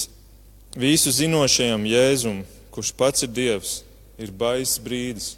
visu 0.76 1.12
zinošajam 1.14 1.86
Jēzum, 1.88 2.42
kurš 2.74 2.92
pats 2.98 3.24
ir 3.24 3.32
Dievs, 3.32 3.78
ir 4.20 4.34
baisa 4.34 4.82
brīdis. 4.84 5.36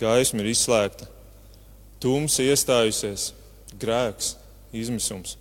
Gaisma 0.00 0.40
ir 0.40 0.54
izslēgta, 0.54 1.10
tumsa 2.00 2.46
iestājusies, 2.46 3.32
grēks, 3.76 4.34
izmisums. 4.72 5.36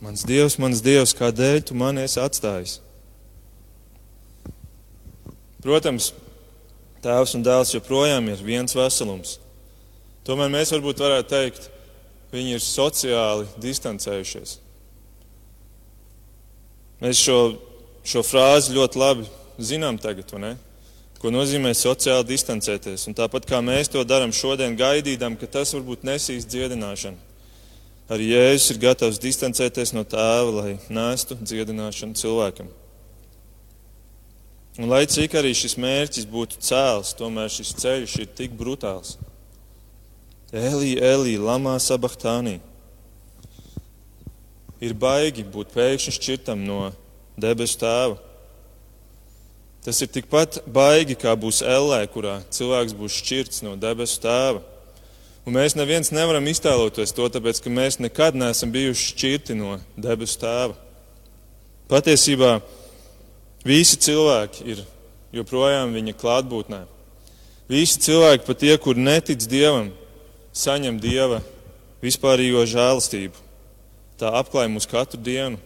Mans 0.00 0.24
Dievs, 0.26 0.56
mans 0.58 0.80
Dievs, 0.82 1.12
kādēļ 1.14 1.60
tu 1.68 1.76
mani 1.78 2.02
esi 2.02 2.18
atstājis? 2.18 2.78
Protams, 5.60 6.10
tēvs 7.04 7.36
un 7.36 7.44
dēls 7.44 7.74
joprojām 7.74 8.30
ir 8.32 8.40
viens 8.44 8.74
veselums. 8.76 9.36
Tomēr 10.24 10.50
mēs 10.52 10.72
varbūt 10.72 11.02
varētu 11.04 11.30
teikt, 11.30 11.68
viņi 12.32 12.56
ir 12.56 12.64
sociāli 12.64 13.46
distancējušies. 13.62 14.56
Mēs 17.00 17.20
šo, 17.20 17.38
šo 18.04 18.22
frāzi 18.26 18.74
ļoti 18.76 19.00
labi 19.00 19.30
zinām 19.60 19.98
tagad? 20.00 20.32
Ko 21.20 21.32
nozīmē 21.32 21.72
sociāli 21.76 22.28
distancēties. 22.28 23.06
Un 23.08 23.16
tāpat 23.16 23.48
kā 23.48 23.60
mēs 23.64 23.92
to 23.92 24.04
darām 24.04 24.32
šodien, 24.32 24.76
gaidīdam, 24.76 25.36
ka 25.40 25.48
tas 25.48 25.72
varbūt 25.76 26.04
nesīs 26.08 26.48
dziedināšanu. 26.48 27.28
Arī 28.10 28.32
Jēzus 28.32 28.72
ir 28.72 28.80
gatavs 28.82 29.20
distancēties 29.22 29.92
no 29.94 30.02
tēva, 30.02 30.50
lai 30.56 30.72
nestu 30.90 31.36
dziedināšanu 31.38 32.18
cilvēkam. 32.18 32.70
Un 34.80 34.88
lai 34.90 35.04
cik 35.06 35.36
arī 35.38 35.52
šis 35.54 35.76
mērķis 35.78 36.26
būtu 36.30 36.58
cēls, 36.64 37.12
tomēr 37.18 37.52
šis 37.52 37.74
ceļš 37.78 38.16
ir 38.22 38.32
tik 38.38 38.56
brutāls. 38.58 39.16
Elī, 40.50 40.96
Elī, 40.98 41.36
Lamā 41.38 41.76
Sabahtānī. 41.78 42.58
Ir 44.82 44.96
baigi 44.98 45.44
būt 45.46 45.70
pēkšņi 45.70 46.14
šķirtam 46.16 46.64
no 46.66 46.88
debesu 47.38 47.78
tēva. 47.78 48.16
Tas 49.84 50.00
ir 50.02 50.10
tikpat 50.10 50.58
baigi, 50.66 51.14
kā 51.14 51.36
būs 51.38 51.62
ellē, 51.62 52.02
kurā 52.10 52.40
cilvēks 52.50 52.96
būs 52.98 53.20
šķirts 53.22 53.62
no 53.62 53.76
debesu 53.78 54.18
tēva. 54.24 54.64
Un 55.46 55.54
mēs 55.54 55.76
neviens 55.78 56.10
nevaram 56.12 56.50
iztēloties 56.50 57.14
to, 57.14 57.30
tāpēc 57.30 57.62
ka 57.62 57.70
mēs 57.72 58.00
nekad 58.02 58.34
neesam 58.34 58.74
bijuši 58.74 59.14
šķirti 59.14 59.56
no 59.56 59.78
debesu 59.94 60.42
tēva. 60.42 60.74
Patiesībā 61.88 62.58
visi 63.62 64.02
cilvēki 64.02 64.66
ir 64.74 64.82
joprojām 65.38 65.94
viņa 65.94 66.18
klātbūtnē. 66.18 66.82
Visi 67.70 68.02
cilvēki, 68.02 68.44
pat 68.50 68.60
tie, 68.66 68.74
kur 68.82 68.98
netic 68.98 69.46
dievam, 69.46 69.92
saņem 70.56 71.00
dieva 71.00 71.40
vispārīgo 72.02 72.66
žēlastību. 72.68 73.48
Tā 74.20 74.34
apklāj 74.40 74.68
mūs 74.72 74.88
katru 74.88 75.20
dienu. 75.20 75.58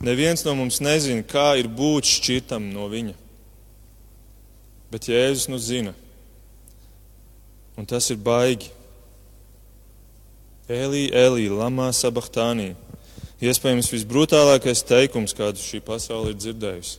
Neviens 0.00 0.44
no 0.44 0.54
mums 0.56 0.80
nezina, 0.84 1.24
kā 1.24 1.54
ir 1.60 1.68
būt 1.72 2.08
šķirtam 2.08 2.68
no 2.72 2.88
viņa. 2.92 3.14
Bet 4.92 5.08
Jēzus 5.10 5.48
nu 5.50 5.60
zina 5.60 5.96
un 7.76 7.84
tas 7.84 8.10
ir 8.10 8.16
baigi. 8.16 8.72
Elī, 10.66 11.06
Elī, 11.14 11.46
Lamā 11.52 11.92
Sabahtānī. 11.94 12.72
Iespējams, 13.38 13.92
visbrutālākais 13.92 14.80
teikums, 14.88 15.36
kādu 15.36 15.60
šī 15.60 15.82
pasaule 15.84 16.32
ir 16.32 16.40
dzirdējusi. 16.40 16.96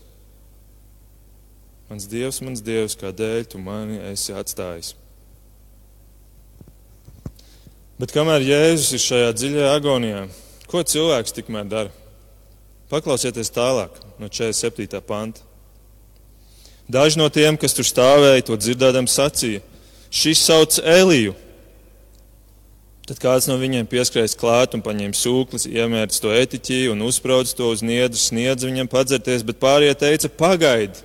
Mans 1.89 2.05
Dievs, 2.07 2.39
mans 2.45 2.61
Dievs, 2.63 2.95
kādēļ 2.99 3.49
tu 3.51 3.59
mani 3.63 3.97
esi 4.11 4.35
atstājis? 4.37 4.93
Bet 7.97 8.13
kamēr 8.13 8.43
Jēzus 8.45 8.93
ir 8.93 9.01
šajā 9.01 9.29
dziļajā 9.33 9.69
agonijā, 9.73 10.19
ko 10.69 10.83
cilvēks 10.85 11.33
tikmēr 11.33 11.65
dara? 11.69 11.93
Paklausieties 12.91 13.49
tālāk 13.51 13.95
no 14.21 14.29
47. 14.29 15.01
panta. 15.01 15.41
Daži 16.87 17.19
no 17.19 17.25
tiem, 17.33 17.57
kas 17.59 17.73
tur 17.75 17.87
stāvēja, 17.87 18.45
to 18.47 18.55
dzirdēdam 18.55 19.09
sacīja 19.09 19.63
šis 20.13 20.43
sauc 20.45 20.77
Eliju. 20.79 21.33
Tad 23.07 23.19
kāds 23.23 23.47
no 23.49 23.55
viņiem 23.59 23.87
pieskrējas 23.89 24.35
klāt 24.39 24.75
un 24.75 24.83
paņēma 24.83 25.15
sūklis, 25.15 25.65
iemērts 25.67 26.21
to 26.23 26.31
etiķī 26.35 26.83
un 26.91 27.01
uzspraudz 27.07 27.53
to 27.55 27.71
uz 27.71 27.81
niedru, 27.83 28.19
sniedz 28.19 28.67
viņam 28.67 28.91
padzerties, 28.91 29.45
bet 29.47 29.61
pārējie 29.63 29.95
teica, 30.03 30.31
pagaidi, 30.43 31.01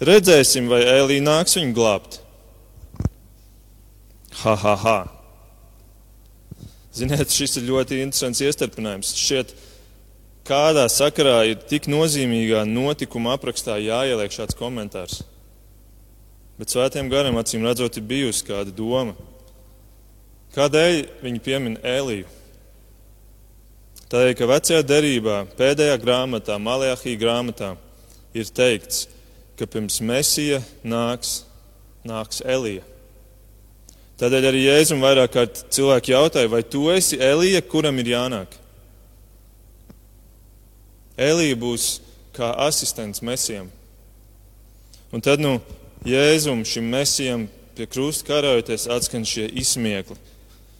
redzēsim, 0.00 0.70
vai 0.70 0.80
Elija 0.86 1.26
nāks 1.28 1.58
viņu 1.58 1.76
glābt. 1.76 2.20
Ha, 4.40 4.54
ha, 4.54 4.74
ha! 4.86 4.98
Ziniet, 6.98 7.30
šis 7.30 7.60
ir 7.60 7.68
ļoti 7.68 8.00
interesants 8.02 8.42
iestarpinājums. 8.42 9.12
Šķiet, 9.14 9.52
kādā 10.48 10.86
sakarā 10.90 11.42
ir 11.50 11.60
tik 11.70 11.86
nozīmīgā 11.90 12.64
notikuma 12.66 13.36
aprakstā 13.36 13.76
jāieliek 13.82 14.34
šāds 14.34 14.58
komentārs. 14.58 15.20
Bet 16.58 16.74
svētiem 16.74 17.10
gariem 17.12 17.38
acīm 17.38 17.66
redzot, 17.68 18.00
ir 18.00 18.08
bijusi 18.08 18.46
kāda 18.48 18.74
doma. 18.74 19.14
Kādēļ 20.56 21.04
viņi 21.22 21.44
piemin 21.44 21.78
Eliju? 21.86 22.26
Tādēļ, 24.08 24.32
ka 24.40 24.48
vecajā 24.48 24.82
derībā, 24.88 25.42
pēdējā 25.58 25.98
grāmatā, 26.00 26.56
Malajahī 26.58 27.12
grāmatā, 27.20 27.74
ir 28.32 28.48
teikts, 28.56 29.04
ka 29.60 29.68
pirms 29.68 30.00
Mesija 30.00 30.62
nāks, 30.82 31.42
nāks 32.08 32.40
Elija. 32.40 32.86
Tādēļ 34.18 34.48
arī 34.48 34.64
Jēzum 34.64 35.02
vairāk 35.04 35.30
kārt 35.36 35.60
cilvēki 35.74 36.14
jautāja, 36.14 36.50
vai 36.50 36.64
tu 36.66 36.88
esi 36.90 37.20
Elija, 37.22 37.62
kuram 37.62 38.00
ir 38.02 38.12
jānāk? 38.16 38.56
Elija 41.18 41.58
būs 41.58 41.86
kā 42.34 42.50
asistents 42.66 43.22
Mesijam. 43.22 43.70
Un 45.14 45.22
tad, 45.24 45.40
nu, 45.40 45.56
Jēzum, 46.06 46.64
šim 46.66 46.90
mesijam 46.92 47.46
pie 47.74 47.86
krusta 47.86 48.26
karojoties, 48.28 48.86
atskan 48.90 49.24
šie 49.26 49.48
izsmiekli. 49.62 50.16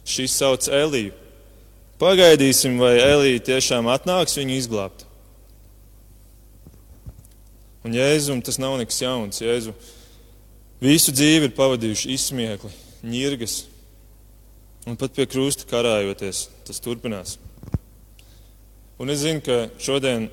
Šis 0.07 0.35
sauc 0.35 0.67
Eliju. 0.71 1.15
Pagaidīsim, 1.99 2.77
vai 2.79 2.95
Elija 3.03 3.41
tiešām 3.51 3.89
atnāks 3.91 4.37
viņu 4.39 4.55
izglābt. 4.55 5.03
Un 7.83 7.95
Jēzum 7.95 8.43
tas 8.43 8.59
nav 8.59 8.77
nekas 8.79 9.01
jauns. 9.01 9.41
Jēzu 9.43 9.73
visu 10.83 11.11
dzīvi 11.15 11.49
ir 11.49 11.55
pavadījuši 11.57 12.13
izsmiekli, 12.15 12.71
ņirgas. 13.05 13.63
Un 14.89 14.97
pat 14.99 15.13
pie 15.15 15.27
krusta 15.29 15.67
karājoties, 15.69 16.47
tas 16.67 16.81
turpinās. 16.81 17.37
Un 18.99 19.11
es 19.13 19.21
zinu, 19.23 19.43
ka 19.43 19.67
šodien, 19.79 20.27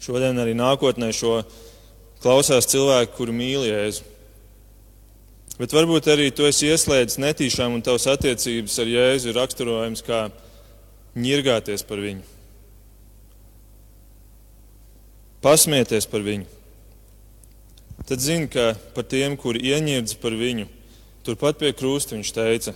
šodien 0.00 0.38
arī 0.40 0.54
nākotnē 0.56 1.10
šo 1.12 1.42
klausās 2.22 2.68
cilvēki, 2.70 3.14
kuri 3.16 3.34
mīl 3.36 3.66
Jēzu. 3.68 4.06
Bet 5.58 5.74
varbūt 5.74 6.06
arī 6.12 6.28
tu 6.30 6.46
esi 6.46 6.70
ieslēdzis 6.70 7.18
netīšām 7.18 7.74
un 7.74 7.82
tavs 7.82 8.06
attiecības 8.10 8.78
ar 8.78 8.92
Jēzu 8.92 9.32
ir 9.32 9.38
raksturojams 9.40 10.04
kā 10.06 10.28
ņirgāties 11.18 11.82
par 11.88 11.98
viņu, 12.04 12.22
pasmieties 15.42 16.06
par 16.06 16.22
viņu. 16.22 16.46
Tad 18.08 18.22
zini, 18.22 18.46
ka 18.48 18.70
par 18.94 19.04
tiem, 19.10 19.34
kuri 19.36 19.66
ieņirdz 19.72 20.14
par 20.22 20.36
viņu, 20.38 20.68
turpat 21.28 21.60
pie 21.60 21.74
krusta 21.76 22.16
viņš 22.16 22.32
teica, 22.34 22.74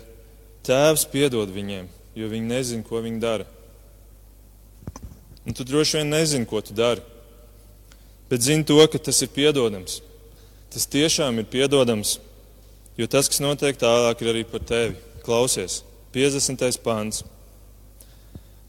Tēvs 0.62 1.08
piedod 1.10 1.50
viņiem, 1.50 1.88
jo 2.14 2.28
viņi 2.30 2.46
nezina, 2.46 2.84
ko 2.86 3.00
viņi 3.02 3.18
dara. 3.18 3.48
Un 5.42 5.56
tu 5.58 5.66
droši 5.66 5.98
vien 5.98 6.12
nezini, 6.12 6.46
ko 6.46 6.60
tu 6.62 6.76
dari 6.76 7.02
bet 8.32 8.40
zini 8.40 8.64
to, 8.64 8.80
ka 8.88 8.96
tas 8.98 9.18
ir 9.20 9.28
piedodams. 9.28 9.98
Tas 10.72 10.88
tiešām 10.88 11.36
ir 11.42 11.50
piedodams, 11.52 12.14
jo 12.96 13.04
tas, 13.04 13.28
kas 13.28 13.42
notiek 13.44 13.76
tālāk, 13.76 14.22
ir 14.24 14.30
arī 14.32 14.44
par 14.48 14.64
tevi. 14.64 14.96
Klausies, 15.20 15.82
50. 16.16 16.80
pāns. 16.80 17.20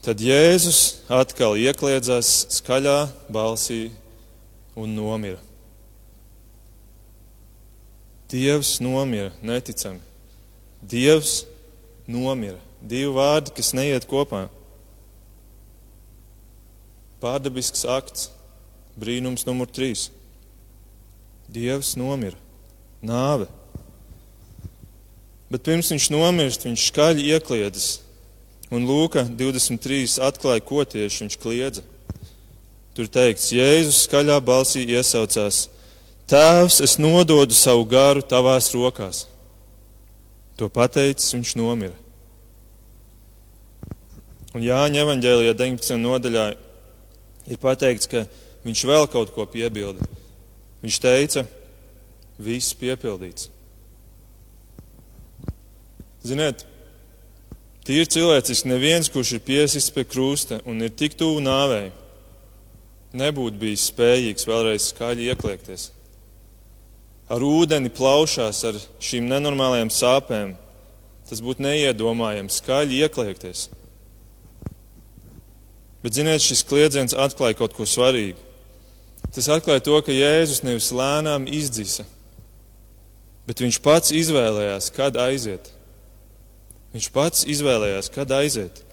Tad 0.04 0.20
Jēzus 0.20 1.00
atkal 1.08 1.56
iekļiedzās 1.56 2.34
skaļā 2.58 2.98
balsī 3.32 3.86
un 4.76 4.92
nomira. 4.92 5.40
Dievs 8.34 8.80
nomira, 8.82 9.30
neticami. 9.42 10.00
Dievs 10.82 11.44
nomira. 12.10 12.58
Divi 12.82 13.12
vārdi, 13.14 13.52
kas 13.54 13.70
neiet 13.76 14.08
kopā. 14.10 14.48
Pārdabisks 17.22 17.84
akts, 17.86 18.32
brīnums 18.98 19.46
numur 19.46 19.70
trīs. 19.70 20.08
Dievs 21.46 21.94
nomira, 22.00 22.34
nāve. 23.06 23.46
Bet 25.52 25.62
pirms 25.62 25.92
viņš 25.94 26.10
nomirst, 26.10 26.66
viņš 26.66 26.88
skaļi 26.90 27.28
iekliedzas. 27.36 27.88
Un 28.74 28.88
Lūka 28.88 29.22
23 29.30 30.18
atklāja, 30.26 30.64
ko 30.66 30.82
tieši 30.82 31.22
viņš 31.22 31.38
kliedza. 31.38 31.86
Tur 32.98 33.06
teikts, 33.06 33.52
Jēzus 33.54 34.08
skaļā 34.08 34.40
balsī 34.42 34.82
iesaucās: 34.90 35.68
Tēvs, 36.24 36.80
es 36.80 36.96
nododu 36.96 37.52
savu 37.52 37.84
garu 37.84 38.22
tavās 38.24 38.70
rokās. 38.72 39.26
To 40.56 40.70
pateicis, 40.72 41.34
viņš 41.34 41.52
nomira. 41.60 41.96
Un 44.54 44.62
Jāņa 44.62 45.02
evanģēlijā 45.02 45.52
19. 45.58 45.98
nodaļā 46.00 46.44
ir 47.50 47.58
pateikts, 47.60 48.08
ka 48.08 48.22
viņš 48.64 48.84
vēl 48.88 49.08
kaut 49.12 49.34
ko 49.34 49.44
piebilda. 49.50 50.06
Viņš 50.84 51.00
teica, 51.02 51.42
viss 52.38 52.76
piepildīts. 52.78 53.50
Ziniet, 56.24 56.62
tīri 57.84 58.06
cilvēciski 58.08 58.70
neviens, 58.70 59.10
kurš 59.12 59.34
ir 59.36 59.42
piesists 59.44 59.92
pie 59.92 60.06
krusta 60.08 60.62
un 60.64 60.80
ir 60.86 60.94
tik 60.96 61.18
tuvu 61.20 61.42
nāvei, 61.44 61.90
nebūtu 63.12 63.60
bijis 63.60 63.90
spējīgs 63.90 64.48
vēlreiz 64.48 64.88
skaļi 64.94 65.28
iekliekties. 65.34 65.90
Ar 67.32 67.40
ūdeni 67.40 67.92
plaušās, 67.94 68.60
ar 68.68 68.78
šīm 69.00 69.28
nenormālajām 69.30 69.90
sāpēm, 69.92 70.52
tas 71.28 71.40
būtu 71.40 71.64
neiedomājams 71.64 72.60
skaļi 72.60 73.00
iekliekties. 73.04 73.68
Bet, 76.04 76.18
ziniet, 76.18 76.44
šis 76.44 76.60
kliedziens 76.68 77.16
atklāja 77.16 77.56
kaut 77.56 77.72
ko 77.76 77.86
svarīgu. 77.88 78.36
Tas 79.32 79.48
atklāja 79.50 79.82
to, 79.86 79.96
ka 80.04 80.12
Jēzus 80.12 80.60
nevis 80.66 80.90
lēnām 80.94 81.46
izdzisa, 81.48 82.04
bet 83.48 83.62
viņš 83.64 83.80
pats 83.82 84.12
izvēlējās, 84.14 84.90
kad 84.94 85.16
aiziet. 85.18 85.72
Viņš 86.94 87.08
pats 87.10 87.46
izvēlējās, 87.50 88.12
kad 88.14 88.30
aiziet. 88.36 88.84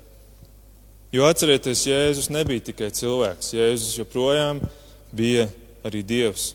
Jo 1.11 1.27
atcerieties, 1.27 1.83
Jēzus 1.85 2.31
nebija 2.31 2.63
tikai 2.71 2.87
cilvēks. 2.95 3.51
Jēzus 3.53 3.99
joprojām 3.99 4.63
bija 5.11 5.49
arī 5.85 6.01
Dievs. 6.07 6.53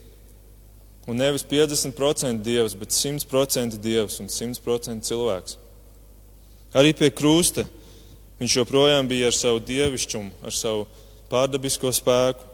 Un 1.07 1.21
nevis 1.21 1.45
50% 1.47 2.43
Dievs, 2.43 2.75
bet 2.75 2.91
100% 2.91 3.79
Dievs 3.79 4.19
un 4.21 4.31
100% 4.33 5.07
cilvēks. 5.07 5.59
Arī 6.77 6.93
pie 6.99 7.13
krusta 7.15 7.63
Viņš 8.37 8.59
joprojām 8.59 9.09
bija 9.09 9.31
ar 9.31 9.35
savu 9.35 9.63
dievišķumu, 9.65 10.45
ar 10.45 10.53
savu 10.53 10.85
pārdabisko 11.31 11.89
spēku. 11.97 12.45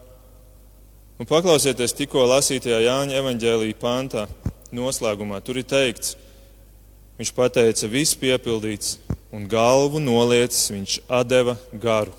Un 1.18 1.28
paklausieties 1.28 1.94
tikko 1.98 2.22
lasītajā 2.30 2.78
Jāņa 2.84 3.18
evaņģēlīja 3.18 3.78
pāntā, 3.80 4.28
noslēgumā. 4.74 5.40
Tur 5.42 5.58
ir 5.58 5.66
teikts, 5.66 6.14
viņš 7.18 7.32
pateica, 7.34 7.90
viss 7.90 8.18
piepildīts, 8.18 8.96
un 9.34 9.48
galvu 9.50 9.98
noliecis, 10.02 10.70
viņš 10.70 10.98
deva 11.26 11.56
garu. 11.72 12.14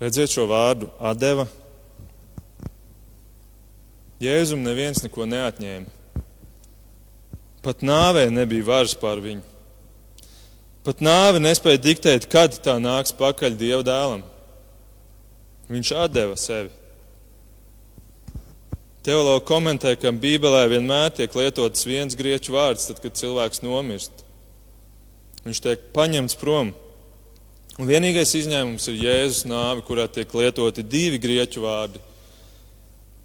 Redziet 0.00 0.30
šo 0.32 0.46
vārdu, 0.50 0.88
deva. 1.18 1.48
Jēzum 4.20 4.60
neviens 4.60 5.00
neko 5.00 5.24
neatņēma. 5.24 5.98
Pat 7.64 7.84
nāvē 7.84 8.26
nebija 8.32 8.66
varas 8.66 8.92
pār 8.96 9.20
viņu. 9.24 9.44
Pat 10.84 11.00
nāve 11.04 11.40
nespēja 11.40 11.80
diktēt, 11.80 12.26
kad 12.32 12.56
tā 12.64 12.78
nāks 12.80 13.12
pakaļ 13.16 13.56
Dieva 13.60 13.80
dēlam. 13.84 14.22
Viņš 15.72 15.92
atdeva 16.04 16.36
sevi. 16.40 16.72
Teologi 19.04 19.46
komentē, 19.48 19.94
ka 19.96 20.12
Bībelē 20.12 20.66
vienmēr 20.68 21.12
tiek 21.16 21.32
lietots 21.36 21.86
viens 21.88 22.16
grieķu 22.16 22.52
vārds, 22.52 22.90
tad, 22.90 23.00
kad 23.00 23.16
cilvēks 23.16 23.62
nomirst. 23.64 24.24
Viņš 25.46 25.60
tiek 25.64 25.88
paņemts 25.96 26.36
prom. 26.40 26.74
Un 27.80 27.88
vienīgais 27.88 28.34
izņēmums 28.36 28.90
ir 28.92 29.00
Jēzus 29.00 29.46
nāve, 29.48 29.80
kurā 29.86 30.04
tiek 30.12 30.28
lietoti 30.36 30.84
divi 30.84 31.20
grieķu 31.20 31.64
vārdi, 31.64 32.02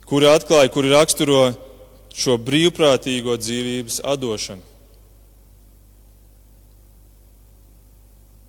kuri 0.09 0.29
atklāja, 0.29 0.71
kuri 0.73 0.93
raksturo 0.93 1.41
šo 2.15 2.37
brīvprātīgo 2.41 3.35
dzīvības 3.41 3.99
atdošanu. 4.05 4.73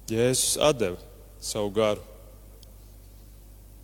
Jēzus 0.06 0.54
deva 0.78 1.00
savu 1.42 1.72
garu. 1.74 2.02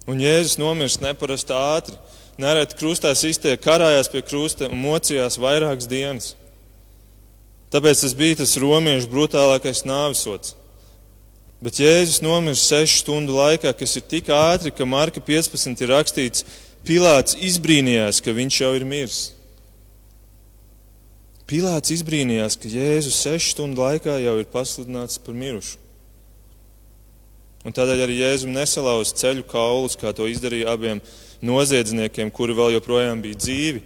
Un 0.07 0.21
Jēzus 0.23 0.59
nomirst 0.59 1.03
neparasti 1.03 1.55
ātri. 1.55 1.97
Nereti 2.41 2.79
krustā 2.79 3.13
iztiek, 3.13 3.61
karājās 3.61 4.09
pie 4.11 4.23
krusta 4.25 4.71
un 4.71 4.81
mocījās 4.81 5.37
vairākas 5.39 5.89
dienas. 5.91 6.33
Tāpēc 7.73 8.03
tas 8.05 8.15
bija 8.17 8.39
tas 8.41 8.57
romiešu 8.61 9.11
brutālākais 9.13 9.85
nāvisots. 9.89 10.55
Bet 11.63 11.79
Jēzus 11.79 12.23
nomirst 12.25 12.67
sešu 12.71 13.03
stundu 13.03 13.37
laikā, 13.37 13.71
kas 13.79 13.97
ir 13.99 14.07
tik 14.11 14.31
ātri, 14.35 14.73
ka 14.75 14.87
Marka 14.89 15.23
15 15.23 15.85
ir 15.85 15.93
rakstīts, 15.93 16.47
Pilāts 16.83 17.37
izbrīnījās, 17.39 18.19
ka 18.25 18.35
viņš 18.35 18.57
jau 18.59 18.73
ir 18.75 18.85
miris. 18.89 19.21
Pilāts 21.47 21.93
izbrīnījās, 21.95 22.57
ka 22.59 22.71
Jēzus 22.71 23.21
sešu 23.23 23.53
stundu 23.53 23.85
laikā 23.85 24.17
jau 24.23 24.39
ir 24.41 24.49
pasludināts 24.51 25.21
par 25.23 25.37
mirušu. 25.37 25.79
Un 27.63 27.75
tādēļ 27.77 28.03
arī 28.03 28.17
Jēzum 28.19 28.51
nesalauz 28.57 29.13
ceļu 29.15 29.45
kaulus, 29.47 29.95
kā 29.99 30.11
to 30.17 30.27
izdarīja 30.27 30.73
abiem 30.75 30.99
noziedzniekiem, 31.45 32.33
kuri 32.35 32.57
vēl 32.59 32.75
joprojām 32.79 33.23
bija 33.23 33.39
dzīvi. 33.39 33.85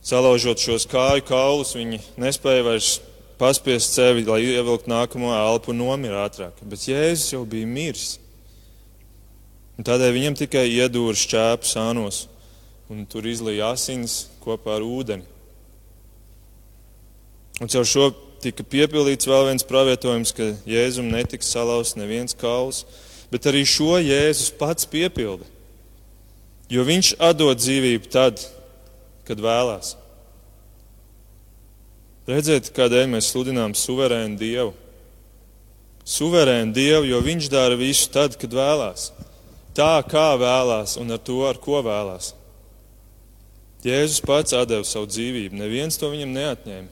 Salaužot 0.00 0.62
šos 0.62 0.88
kāju 0.88 1.26
kaulus, 1.28 1.74
viņi 1.76 2.00
nespēja 2.20 2.64
vairs 2.64 2.94
paspiest 3.40 3.92
sevi, 3.98 4.24
lai 4.24 4.40
ievilktu 4.46 4.88
nākamo 4.88 5.34
elpu 5.36 5.74
un 5.74 5.82
nomira 5.82 6.24
ātrāk. 6.24 6.64
Bet 6.64 6.88
Jēzus 6.88 7.34
jau 7.34 7.44
bija 7.44 7.68
miris. 7.68 8.14
Un 9.80 9.86
tādēļ 9.88 10.10
viņam 10.12 10.34
tikai 10.36 10.66
iedūra 10.68 11.16
šķēpu 11.16 11.64
sānos, 11.64 12.26
un 12.92 13.06
tur 13.08 13.24
izlīja 13.24 13.70
asins 13.72 14.26
kopā 14.44 14.74
ar 14.76 14.82
ūdeni. 14.84 15.24
Un 17.64 17.70
caur 17.72 17.88
šo 17.88 18.10
tika 18.44 18.60
piepildīts 18.60 19.24
vēl 19.30 19.46
viens 19.48 19.64
pravietojums, 19.64 20.34
ka 20.36 20.50
Jēzum 20.68 21.08
netiks 21.08 21.48
salauzts 21.54 21.96
neviens 21.96 22.36
kauls, 22.36 22.82
bet 23.32 23.48
arī 23.48 23.62
šo 23.64 23.96
Jēzus 24.04 24.50
pats 24.60 24.84
piepilda. 24.84 25.48
Jo 26.68 26.84
viņš 26.84 27.14
atdod 27.30 27.64
dzīvību 27.64 28.12
tad, 28.12 28.44
kad 29.24 29.40
vēlās. 29.40 29.94
Redziet, 32.28 32.68
kādēļ 32.76 33.08
mēs 33.16 33.32
sludinām 33.32 33.72
suverēnu 33.72 34.36
Dievu. 34.44 34.76
Suverēnu 36.04 36.76
Dievu, 36.76 37.08
jo 37.14 37.24
Viņš 37.24 37.48
dara 37.48 37.80
visu 37.80 38.12
tad, 38.12 38.36
kad 38.36 38.52
vēlās. 38.52 39.08
Tā 39.80 40.02
kā 40.04 40.34
vēlās 40.36 40.98
un 41.00 41.16
ar 41.16 41.20
to, 41.24 41.40
ar 41.48 41.56
ko 41.56 41.80
vēlās. 41.80 42.34
Jēzus 43.80 44.20
pats 44.20 44.52
deva 44.52 44.84
savu 44.84 45.08
dzīvību, 45.08 45.56
neviens 45.56 45.96
to 45.96 46.10
viņam 46.12 46.34
neatņēma. 46.36 46.90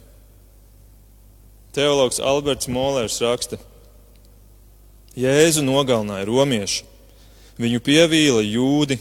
Teologs 1.76 2.16
Alberts 2.24 2.70
Molērs 2.72 3.18
raksta, 3.20 3.58
Jēzu 5.18 5.64
nogalināja 5.66 6.24
romieši, 6.30 6.86
viņu 7.60 7.82
pievīla 7.84 8.40
jūdi, 8.46 8.96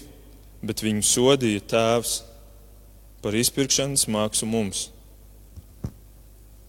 bet 0.65 0.83
viņu 0.83 1.05
sodīja 1.07 1.63
tēvs 1.71 2.13
par 3.23 3.37
izpirkšanas 3.39 4.07
mākslu 4.11 4.49
mums. 4.51 4.87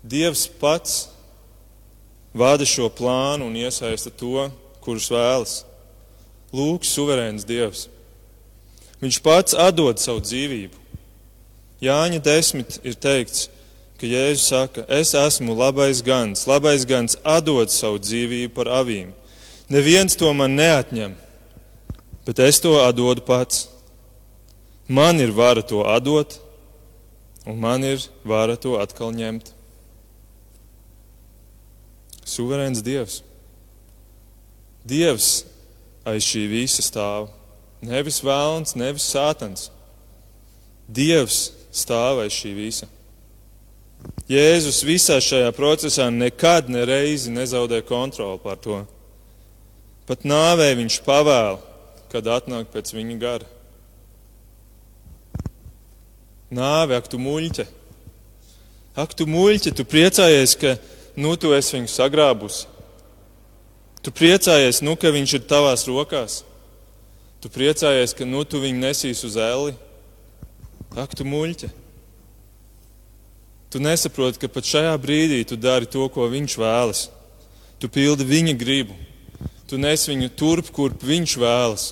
Dievs 0.07 0.47
pats 0.61 1.09
vada 2.31 2.69
šo 2.69 2.87
plānu 2.95 3.49
un 3.49 3.59
iesaista 3.59 4.13
to, 4.15 4.47
kurus 4.85 5.11
vēlas. 5.11 5.65
Lūk, 6.55 6.87
suverēns 6.89 7.45
Dievs. 7.45 7.89
Viņš 9.03 9.21
pats 9.23 9.55
atdod 9.55 10.01
savu 10.01 10.23
dzīvību. 10.25 10.79
Jāņa 11.85 12.19
desmit 12.25 12.79
ir 12.83 12.97
teikts, 12.99 13.47
ka 14.01 14.09
Jēzus 14.09 14.49
saka, 14.51 14.85
es 14.89 15.13
esmu 15.15 15.55
labais 15.59 16.01
gans, 16.03 16.47
labais 16.51 16.87
gans 16.89 17.19
atdod 17.23 17.71
savu 17.71 18.01
dzīvību 18.03 18.55
par 18.57 18.71
avīm. 18.81 19.13
Neviens 19.71 20.17
to 20.19 20.33
man 20.35 20.57
neatņem, 20.57 21.13
bet 22.27 22.41
es 22.43 22.59
to 22.65 22.79
atdodu 22.81 23.23
pats. 23.27 23.67
Man 24.89 25.21
ir 25.21 25.35
vara 25.37 25.61
to 25.61 25.83
atdot, 25.85 26.39
un 27.45 27.61
man 27.61 27.85
ir 27.85 28.01
vara 28.25 28.57
to 28.57 28.79
atkal 28.81 29.13
ņemt. 29.13 29.53
Suverēns 32.25 32.81
Dievs. 32.85 33.21
Dievs 34.89 35.45
aiz 36.09 36.27
šī 36.27 36.45
visa 36.51 36.85
stāv. 36.85 37.29
Nevis 37.85 38.23
vēlns, 38.25 38.75
nevis 38.79 39.07
sātans. 39.07 39.69
Dievs 40.89 41.51
stāv 41.75 42.25
aiz 42.25 42.35
šī 42.35 42.55
visa. 42.57 42.89
Jēzus 44.29 44.83
visā 44.85 45.19
šajā 45.25 45.51
procesā 45.57 46.09
nekad 46.13 46.69
nereizi 46.71 47.33
nezaudē 47.33 47.81
kontroli 47.87 48.41
pār 48.43 48.59
to. 48.61 48.81
Pat 50.09 50.25
nāvē 50.25 50.71
viņš 50.79 51.01
pavēl, 51.05 51.59
kad 52.13 52.29
atnāk 52.33 52.69
pēc 52.73 52.93
viņa 52.97 53.17
gara. 53.21 53.49
Nāve, 56.49 56.97
ak, 56.97 57.09
tu 57.13 57.21
muļķe! 57.21 57.67
Ak, 58.99 59.13
tu 59.15 59.29
muļķe, 59.29 59.75
tu 59.77 59.85
priecājies, 59.85 60.57
ka 60.59 60.77
nu 61.21 61.35
tu 61.37 61.53
esi 61.55 61.77
viņu 61.77 61.91
sagrābusi. 61.93 62.65
Tu 64.03 64.15
priecājies, 64.15 64.81
nu, 64.87 64.95
ka 64.95 65.11
viņš 65.15 65.35
ir 65.39 65.49
tavās 65.51 65.85
rokās. 65.89 66.43
Tu 67.43 67.51
priecājies, 67.51 68.15
ka 68.15 68.27
nu 68.27 68.45
tu 68.47 68.63
viņu 68.63 68.83
nesīs 68.83 69.25
uz 69.27 69.37
elli. 69.39 69.75
Ak, 70.99 71.15
tu 71.15 71.27
muļķe! 71.27 71.71
Tu 73.69 73.81
nesaproti, 73.85 74.41
ka 74.41 74.49
pat 74.49 74.65
šajā 74.65 74.95
brīdī 74.97 75.43
tu 75.45 75.59
dari 75.61 75.87
to, 75.91 76.07
ko 76.09 76.25
viņš 76.31 76.57
vēlas. 76.57 77.03
Tu 77.79 77.91
pildi 77.93 78.25
viņa 78.25 78.55
gribu. 78.59 78.97
Tu 79.69 79.77
nes 79.77 80.07
viņu 80.09 80.31
turp, 80.33 80.71
kurp 80.73 81.03
viņš 81.05 81.35
vēlas. 81.37 81.91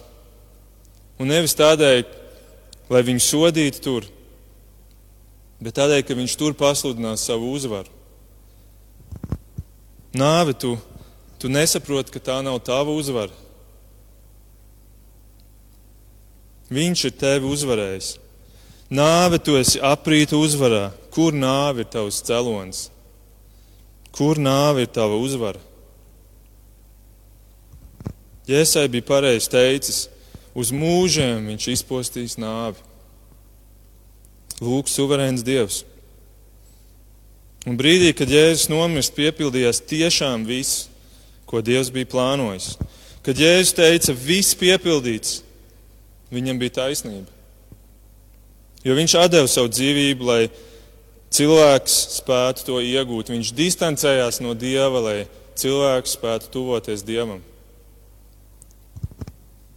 Un 1.21 1.29
nevis 1.29 1.57
tādēļ, 1.57 2.07
lai 2.93 3.03
viņu 3.05 3.23
sodītu 3.25 3.83
tur, 3.85 4.09
bet 5.61 5.77
tādēļ, 5.77 6.03
ka 6.09 6.17
viņš 6.17 6.37
tur 6.41 6.57
pasludinās 6.57 7.25
savu 7.29 7.53
uzvaru. 7.53 7.93
Nāve, 10.17 10.57
tu, 10.57 10.75
tu 11.41 11.51
nesaproti, 11.53 12.13
ka 12.15 12.23
tā 12.23 12.39
nav 12.45 12.61
tava 12.65 12.95
uzvara. 12.95 13.35
Viņš 16.73 17.05
ir 17.07 17.15
tevi 17.15 17.47
uzvarējis. 17.47 18.17
Nāve, 18.91 19.39
tu 19.43 19.57
esi 19.59 19.81
aprīta 19.83 20.39
uzvarā. 20.39 20.91
Kur 21.15 21.35
nāve 21.35 21.85
ir 21.85 21.91
tavs 21.91 22.21
cēlonis? 22.27 22.89
Kur 24.15 24.39
nāve 24.39 24.87
ir 24.87 24.91
tava 24.91 25.19
uzvara? 25.19 25.63
Jēzai 28.47 28.87
bija 28.91 29.07
pareizi 29.07 29.51
teicis, 29.51 30.05
uz 30.55 30.71
mūžiem 30.71 31.49
viņš 31.51 31.67
izpostīs 31.73 32.37
nāvi. 32.39 32.79
Lūk, 34.63 34.89
suverēns 34.89 35.43
Dievs. 35.45 35.83
Un 37.67 37.75
brīdī, 37.75 38.13
kad 38.15 38.31
Jēzus 38.31 38.71
nomirst, 38.71 39.17
piepildījās 39.19 39.83
tiešām 39.91 40.47
viss, 40.47 40.87
ko 41.47 41.63
Dievs 41.65 41.93
bija 41.95 42.09
plānojis. 42.11 42.75
Kad 43.27 43.41
Jēzus 43.43 43.75
teica, 43.75 44.15
viss 44.15 44.55
piepildīts, 44.59 45.41
viņam 46.31 46.61
bija 46.61 46.77
taisnība. 46.83 47.31
Jo 48.87 48.95
viņš 48.95 49.17
deva 49.33 49.49
savu 49.51 49.71
dzīvību, 49.73 50.27
lai 50.27 50.43
cilvēks 51.35 51.97
spētu 52.21 52.67
to 52.69 52.79
iegūt. 52.79 53.33
Viņš 53.35 53.51
distancējās 53.57 54.39
no 54.45 54.55
Dieva, 54.55 55.03
lai 55.03 55.19
cilvēks 55.59 56.15
spētu 56.15 56.53
tuvoties 56.55 57.03
Dievam. 57.07 57.43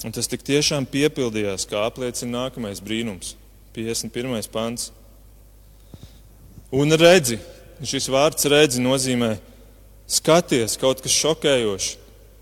Un 0.06 0.16
tas 0.16 0.30
tik 0.32 0.46
tiešām 0.46 0.86
piepildījās, 0.88 1.66
kā 1.68 1.82
apliecina 1.88 2.46
nākamais 2.46 2.80
brīnums. 2.84 3.34
51. 3.76 4.46
pants. 4.54 4.92
Un 6.70 6.94
redzi, 6.94 7.40
šis 7.82 8.08
vārds 8.14 8.46
redzi 8.52 8.82
nozīmē 8.84 9.34
skaties, 10.10 10.78
kaut 10.82 11.04
kas 11.06 11.16
šokējošs, 11.16 11.90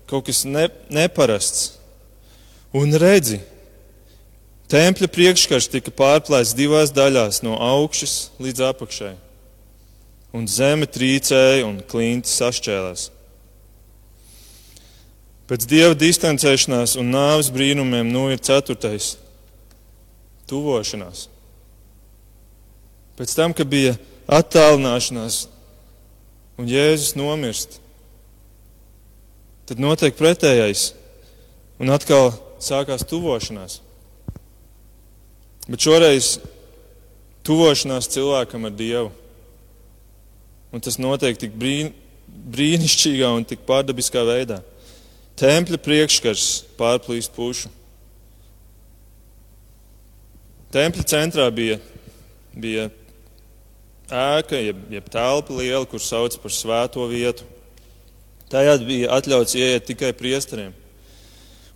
kaut 0.08 0.26
kas 0.28 0.44
ne, 0.48 0.68
neparasts. 0.92 1.74
Un 2.76 2.92
redzi, 3.00 3.38
tempļa 4.72 5.08
priekškars 5.12 5.70
tika 5.72 5.92
pārplēsts 5.94 6.56
divās 6.56 6.92
daļās, 6.96 7.42
no 7.44 7.56
augšas 7.60 8.30
līdz 8.40 8.66
apakšai. 8.72 9.14
Un 10.36 10.44
zeme 10.50 10.88
trīcēja 10.88 11.64
un 11.64 11.78
klinti 11.88 12.28
sašķēlās. 12.28 13.08
Pēc 15.48 15.64
dieva 15.64 15.94
distancēšanās 15.96 16.98
un 17.00 17.08
nāves 17.14 17.48
brīnumiem 17.48 18.10
nu 18.12 18.26
ir 18.28 18.42
ceturtais 18.44 19.14
tuvošanās. 20.48 21.28
Pēc 23.16 23.32
tam, 23.34 23.54
kad 23.56 23.68
bija 23.72 23.94
attālināšanās 24.28 25.46
un 26.58 26.66
Jēzus 26.66 27.14
nomirst, 27.18 27.78
tad 29.68 29.80
notiek 29.80 30.16
pretējais 30.18 30.90
un 31.78 31.92
atkal 31.94 32.32
sākās 32.62 33.06
tuvošanās. 33.06 33.78
Bet 35.68 35.84
šoreiz 35.84 36.38
tuvošanās 37.46 38.10
cilvēkam 38.10 38.66
ar 38.68 38.74
Dievu. 38.74 39.12
Un 40.72 40.84
tas 40.84 40.98
notiek 41.00 41.38
tik 41.40 41.54
brīn, 41.56 41.92
brīnišķīgā 42.28 43.30
un 43.36 43.46
tik 43.48 43.62
pārdabiskā 43.68 44.24
veidā. 44.28 44.58
Tempļa 45.38 45.78
priekškars 45.80 46.46
pārplīst 46.80 47.32
pušu. 47.36 47.70
Tempļa 50.74 51.04
centrā 51.08 51.46
bija, 51.54 51.78
bija 52.52 52.88
ēka, 54.08 54.58
jeb, 54.60 54.80
jeb 54.92 55.08
telpa 55.12 55.54
liela, 55.54 55.84
kur 55.88 56.02
sauc 56.02 56.36
par 56.40 56.52
svēto 56.54 57.04
vietu. 57.10 57.46
Tajā 58.48 58.78
bija 58.80 59.12
atļauts 59.18 59.56
ieiet 59.58 59.88
tikai 59.90 60.14
priesteriem. 60.16 60.72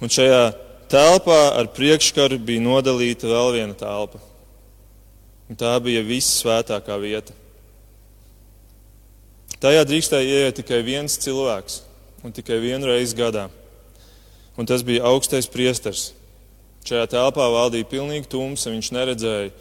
Un 0.01 0.11
šajā 0.13 0.53
telpā 0.93 1.41
ar 1.59 1.69
priekškaru 1.77 2.41
bija 2.41 2.65
nodalīta 2.65 3.29
vēl 3.29 3.53
viena 3.59 3.77
telpa. 3.77 4.21
Un 5.53 5.59
tā 5.61 5.75
bija 5.85 6.01
vissvētākā 6.07 6.97
vieta. 7.03 7.37
Tajā 9.63 9.85
drīkstēja 9.87 10.39
ieiet 10.41 10.57
tikai 10.59 10.81
viens 10.83 11.19
cilvēks 11.23 11.83
un 12.25 12.33
tikai 12.35 12.57
vienu 12.63 12.89
reizi 12.89 13.15
gadā. 13.19 13.51
Un 14.57 14.69
tas 14.69 14.83
bija 14.85 15.05
augstais 15.09 15.47
priesteris. 15.49 16.11
Šajā 16.83 17.05
telpā 17.13 17.45
valdīja 17.53 17.87
pilnīgi 17.87 18.27
tumsa, 18.33 18.73
viņš 18.73 18.89
neredzēja, 18.97 19.53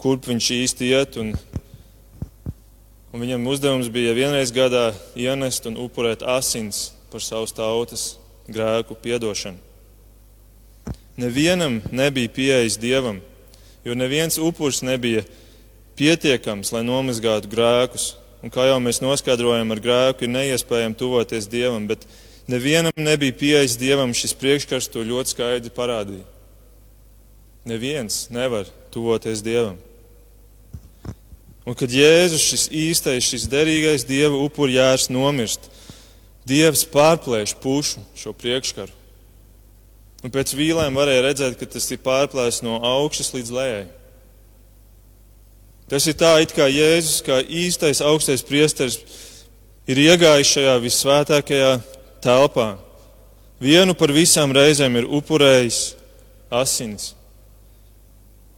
kurp 0.00 0.26
viņš 0.26 0.48
īsti 0.56 0.88
iet. 0.90 1.18
Un, 1.22 1.30
un 3.16 3.22
viņam 3.24 3.46
uzdevums 3.48 3.88
bija 3.88 4.12
vienreiz 4.12 4.50
gadā 4.52 4.90
ienest 5.16 5.64
un 5.64 5.78
upurēt 5.80 6.20
asins 6.20 6.90
par 7.08 7.24
savas 7.24 7.54
tautas 7.56 8.02
grēku 8.44 8.92
piedošanu. 9.00 9.56
Nevienam 11.16 11.78
nebija 11.88 12.28
pieejas 12.28 12.76
dievam, 12.76 13.22
jo 13.88 13.96
neviens 13.96 14.36
upurs 14.36 14.82
nebija 14.84 15.24
pietiekams, 15.96 16.74
lai 16.76 16.84
nomazgātu 16.84 17.48
grēkus. 17.48 18.12
Un 18.44 18.52
kā 18.52 18.66
jau 18.68 18.76
mēs 18.84 19.00
noskaidrojam, 19.00 19.72
ar 19.72 19.80
grēku 19.80 20.26
ir 20.26 20.34
neiespējami 20.34 21.00
tuvoties 21.00 21.48
dievam, 21.48 21.88
bet 21.88 22.04
nevienam 22.52 22.92
nebija 23.00 23.32
pieejas 23.32 23.78
dievam, 23.80 24.12
šis 24.12 24.36
priekškars 24.36 24.92
to 24.92 25.00
ļoti 25.08 25.32
skaidri 25.32 25.72
parādīja. 25.72 26.26
Neviens 27.66 28.28
nevar 28.30 28.68
tuvoties 28.94 29.40
Dievam. 29.42 29.80
Un 31.66 31.74
kad 31.74 31.90
Jēzus, 31.90 32.44
šis 32.46 32.68
īstais, 32.70 33.26
šis 33.26 33.48
derīgais 33.50 34.06
Dieva 34.06 34.38
upurjērs 34.38 35.08
nomirst, 35.10 35.66
Dievs 36.46 36.84
pārplēš 36.86 37.56
pušu 37.58 38.04
šo 38.14 38.30
priekškaru. 38.38 38.92
Un 40.22 40.30
pēc 40.30 40.52
vīlēm 40.54 40.94
varēja 40.94 41.24
redzēt, 41.26 41.56
ka 41.58 41.66
tas 41.70 41.88
ir 41.90 41.98
pārplēsts 42.04 42.62
no 42.62 42.78
augšas 42.78 43.32
līdz 43.34 43.50
lejai. 43.56 43.84
Tas 45.90 46.06
ir 46.06 46.16
tā, 46.18 46.32
it 46.42 46.54
kā 46.54 46.70
Jēzus, 46.70 47.18
kā 47.26 47.40
īstais 47.42 48.02
augstais 48.02 48.46
priesteris, 48.46 49.00
ir 49.90 49.98
iegājis 50.06 50.54
šajā 50.54 50.78
visvētākajā 50.86 51.74
telpā. 52.22 52.72
Vienu 53.62 53.94
par 53.98 54.14
visām 54.14 54.54
reizēm 54.54 54.98
ir 55.02 55.10
upurējis 55.18 55.80
asinis 56.54 57.12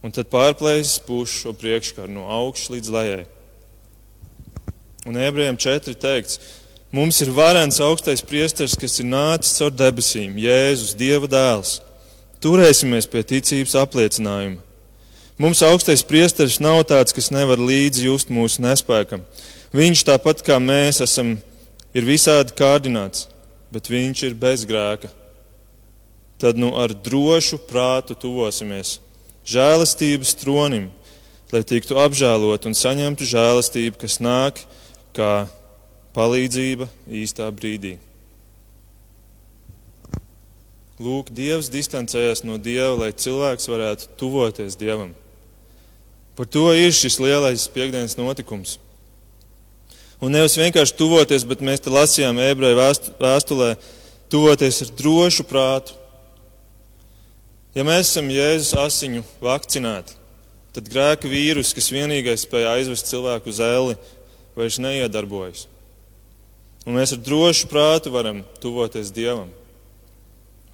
un 0.03 0.13
tad 0.15 0.29
pārplēsis 0.31 1.01
pušu 1.03 1.43
šo 1.43 1.53
priekškaru 1.59 2.11
no 2.13 2.27
augšas 2.31 2.71
līdz 2.75 2.93
lejai. 2.95 3.25
Un 5.07 5.17
ebrejiem 5.19 5.57
četri 5.59 5.95
teikts, 5.95 6.39
mums 6.91 7.19
ir 7.23 7.31
varens 7.35 7.79
augstais 7.83 8.23
priesteris, 8.25 8.77
kas 8.79 8.99
ir 8.99 9.07
nācis 9.09 9.57
caur 9.59 9.73
debesīm, 9.73 10.37
Jēzus, 10.39 10.95
Dieva 10.99 11.29
dēls. 11.31 11.79
Turēsimies 12.43 13.07
pie 13.11 13.23
ticības 13.27 13.75
apliecinājuma. 13.79 14.61
Mums 15.39 15.61
augstais 15.63 16.03
priesteris 16.03 16.59
nav 16.59 16.81
tāds, 16.87 17.15
kas 17.15 17.31
nevar 17.31 17.59
līdzi 17.59 18.07
just 18.09 18.31
mūsu 18.31 18.63
nespēkam. 18.63 19.23
Viņš 19.75 20.03
tāpat 20.07 20.43
kā 20.43 20.57
mēs 20.59 20.99
esam, 21.03 21.37
ir 21.95 22.07
visādi 22.07 22.55
kārdināts, 22.59 23.27
bet 23.71 23.87
viņš 23.91 24.23
ir 24.27 24.35
bez 24.39 24.65
grēka. 24.67 25.11
Tad 26.39 26.59
nu 26.59 26.73
ar 26.79 26.91
drošu 26.91 27.59
prātu 27.67 28.15
tuvosimies 28.19 28.97
žēlastības 29.49 30.35
tronim, 30.39 30.89
lai 31.53 31.63
tiktu 31.65 31.97
apžēlot 31.99 32.67
un 32.69 32.77
saņemtu 32.77 33.27
žēlastību, 33.29 33.97
kas 34.01 34.19
nāk 34.21 34.61
kā 35.17 35.47
palīdzība 36.13 36.89
īstā 37.21 37.49
brīdī. 37.53 37.97
Lūk, 40.99 41.29
Dievs 41.31 41.69
distancējas 41.71 42.43
no 42.43 42.57
Dieva, 42.59 42.91
lai 43.05 43.13
cilvēks 43.15 43.69
varētu 43.71 44.09
tuvoties 44.19 44.75
Dievam. 44.75 45.13
Par 46.35 46.47
to 46.47 46.69
ir 46.75 46.91
šis 46.95 47.17
lielais 47.23 47.67
piekdienas 47.71 48.17
notikums. 48.19 48.77
Un 50.19 50.35
nevis 50.35 50.57
vienkārši 50.59 50.97
tuvoties, 50.99 51.45
bet 51.47 51.63
mēs 51.63 51.85
te 51.85 51.91
lasījām 51.91 52.41
ebreju 52.43 52.75
vēstulē, 53.19 53.69
tuvoties 54.31 54.81
ar 54.83 54.91
drošu 54.99 55.45
prātu. 55.47 55.95
Ja 57.77 57.85
mēs 57.85 58.09
esam 58.09 58.31
Jēzus 58.33 58.73
asiņu 58.81 59.21
vakcinēti, 59.45 60.15
tad 60.73 60.89
grēka 60.89 61.29
vīrus, 61.29 61.75
kas 61.77 61.91
vienīgais 61.93 62.47
spēja 62.47 62.73
aizvest 62.79 63.11
cilvēku 63.11 63.51
uz 63.53 63.59
elli, 63.61 63.97
vairs 64.57 64.79
neiedarbojas. 64.81 65.67
Un 66.87 66.97
mēs 66.97 67.13
ar 67.13 67.21
drošu 67.21 67.69
prātu 67.69 68.09
varam 68.13 68.41
tuvoties 68.63 69.13
Dievam. 69.13 69.51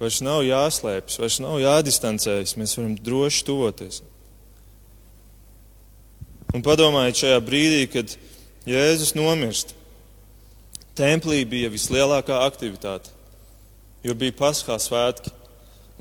Vairs 0.00 0.22
nav 0.24 0.42
jāslēpjas, 0.44 1.20
vairs 1.20 1.38
nav 1.44 1.58
jādistancējas, 1.60 2.56
mēs 2.60 2.76
varam 2.78 2.96
droši 3.04 3.44
tuvoties. 3.48 4.02
Un 6.56 6.64
padomājiet 6.64 7.20
šajā 7.20 7.40
brīdī, 7.44 7.84
kad 7.92 8.16
Jēzus 8.68 9.12
nomirst. 9.16 9.74
Templī 10.96 11.42
bija 11.44 11.68
vislielākā 11.68 12.38
aktivitāte, 12.46 13.12
jo 14.00 14.14
bija 14.16 14.32
paskā 14.38 14.78
svētki. 14.80 15.35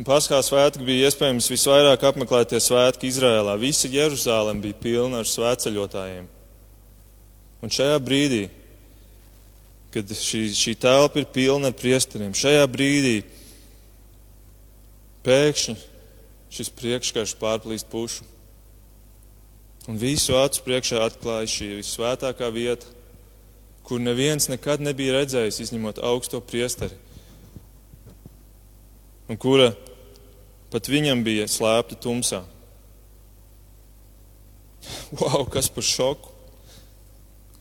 Paskā 0.03 0.41
svētki 0.43 0.83
bija 0.83 1.07
iespējams 1.07 1.47
visvairāk 1.47 2.01
apmeklētie 2.03 2.59
svētki 2.59 3.07
Izrēlā. 3.07 3.53
Visa 3.55 3.87
Jeruzālēm 3.87 4.59
bija 4.59 4.75
pilna 4.81 5.21
ar 5.23 5.29
svētceļotājiem. 5.29 6.25
Un 7.63 7.71
šajā 7.71 7.95
brīdī, 8.03 8.41
kad 9.95 10.11
šī, 10.11 10.49
šī 10.51 10.75
telpa 10.83 11.21
ir 11.21 11.29
pilna 11.31 11.71
ar 11.71 11.77
priesteriem, 11.79 12.35
šajā 12.35 12.65
brīdī 12.67 13.21
pēkšņi 15.23 15.77
šis 16.55 16.71
priekškarš 16.75 17.37
pārplīst 17.39 17.87
pušu. 17.91 18.27
Un 19.87 19.99
visu 20.01 20.35
acu 20.35 20.63
priekšā 20.65 21.01
atklāja 21.05 21.47
šī 21.51 21.69
visvētākā 21.79 22.51
vieta, 22.51 22.89
kur 23.85 24.01
neviens 24.01 24.49
nekad 24.49 24.83
nebija 24.83 25.21
redzējis, 25.21 25.61
izņemot 25.67 26.03
augsto 26.03 26.41
priesteri, 26.41 26.97
un 29.29 29.39
kura 29.39 29.71
pat 30.73 30.89
viņam 30.91 31.23
bija 31.25 31.47
slēpta 31.49 31.97
tumsā. 32.01 32.43
Wow, 35.17 35.47
kas 35.49 35.69
par 35.71 35.85
šoku! 35.85 36.33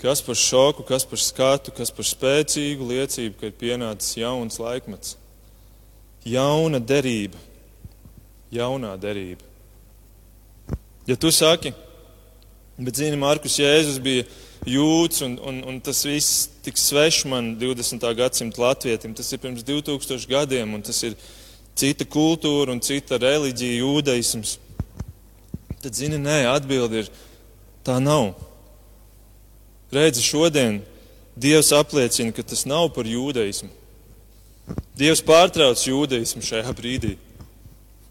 Kas 0.05 0.21
par 0.21 0.37
šoku, 0.37 0.83
kas 0.85 1.07
par 1.09 1.21
skatu, 1.23 1.73
kas 1.73 1.89
par 1.95 2.05
spēcīgu 2.05 2.91
liecību, 2.91 3.39
ka 3.41 3.49
ir 3.49 3.55
pienācis 3.57 4.19
jauns 4.19 4.59
laikmets, 4.61 5.15
jauna 6.29 6.77
derība, 6.77 7.41
jaunā 8.53 8.91
derība. 9.01 9.49
Ja 11.09 11.17
tu 11.17 11.33
saki, 11.33 11.73
Bet, 12.75 12.97
zini, 12.99 13.15
Markus 13.15 13.55
Jēzus 13.61 14.01
bija 14.03 14.25
jūts, 14.67 15.21
un, 15.23 15.37
un, 15.47 15.61
un 15.71 15.77
tas 15.85 16.01
viss 16.09 16.49
tik 16.65 16.79
svešs 16.81 17.29
man 17.31 17.53
20. 17.61 18.03
gadsimta 18.19 18.65
latvietim. 18.65 19.13
Tas 19.15 19.31
ir 19.31 19.39
pirms 19.39 19.63
2000 19.63 20.27
gadiem, 20.27 20.73
un 20.75 20.83
tas 20.83 20.99
ir 21.07 21.15
cita 21.79 22.07
kultūra 22.07 22.73
un 22.75 22.83
cita 22.85 23.19
reliģija, 23.21 23.83
jūdaisms. 23.83 24.57
Tad, 25.83 25.93
zini, 25.93 26.19
nē, 26.21 26.45
atbildi 26.55 27.05
ir 27.05 27.13
tā 27.85 27.99
nav. 28.03 28.33
Redzi, 29.95 30.25
šodien 30.25 30.83
Dievs 31.35 31.73
apliecina, 31.75 32.31
ka 32.31 32.45
tas 32.47 32.63
nav 32.67 32.93
par 32.95 33.09
jūdaismu. 33.11 33.71
Dievs 34.95 35.21
pārtrauc 35.27 35.81
jūdaismu 35.83 36.45
šajā 36.47 36.75
brīdī. 36.79 37.17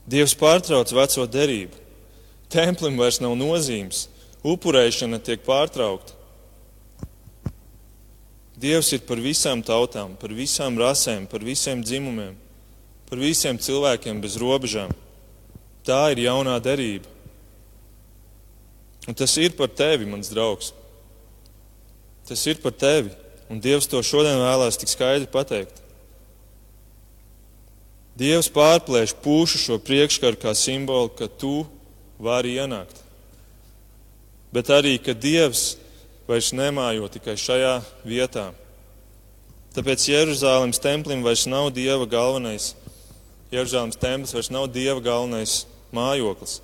Dievs 0.04 0.36
pārtrauc 0.36 0.92
veco 0.92 1.28
derību. 1.32 1.80
Templim 2.52 3.00
vairs 3.00 3.22
nav 3.24 3.38
nozīmes 3.40 4.10
upurēšana 4.44 5.22
tiek 5.24 5.42
pārtraukta. 5.48 6.20
Dievs 8.60 8.92
ir 8.96 9.02
par 9.08 9.20
visām 9.24 9.64
tautām, 9.66 10.14
par 10.20 10.36
visām 10.36 10.76
rasēm, 10.80 11.26
par 11.32 11.44
visiem 11.44 11.82
dzimumiem, 11.84 12.36
par 13.10 13.22
visiem 13.22 13.60
cilvēkiem 13.60 14.22
bez 14.24 14.38
robežām. 14.42 14.94
Tā 15.84 16.14
ir 16.14 16.24
jaunā 16.26 16.56
derība. 16.64 17.10
Un 19.08 19.18
tas 19.20 19.36
ir 19.38 19.56
par 19.58 19.68
tevi, 19.68 20.08
mans 20.08 20.32
draugs. 20.32 20.72
Tas 22.28 22.40
ir 22.48 22.62
par 22.64 22.72
tevi, 22.72 23.12
un 23.52 23.60
Dievs 23.60 23.90
to 23.92 24.00
šodien 24.00 24.40
vēlās 24.40 24.80
tik 24.80 24.92
skaidri 24.92 25.28
pateikt. 25.28 25.82
Dievs 28.16 28.48
pārplēš 28.54 29.18
pūšu 29.24 29.60
šo 29.60 29.80
priekškaru 29.84 30.40
kā 30.40 30.54
simbolu, 30.56 31.12
ka 31.12 31.28
tu 31.28 31.66
vari 32.22 32.56
ienākt 32.62 33.04
bet 34.54 34.70
arī, 34.70 35.00
ka 35.02 35.16
Dievs 35.18 35.74
vairs 36.30 36.54
nemājo 36.54 37.10
tikai 37.12 37.34
šajā 37.40 37.74
vietā. 38.06 38.52
Tāpēc 39.74 40.06
Jeruzālēmas 40.12 40.82
templim 40.82 41.26
vairs 41.26 41.48
nav 41.50 41.72
Dieva 41.74 42.06
galvenais. 42.06 42.76
Jeruzālēmas 43.54 44.00
templis 44.02 44.34
vairs 44.36 44.52
nav 44.54 44.70
Dieva 44.74 45.00
galvenais 45.04 45.64
mājoklis. 45.94 46.60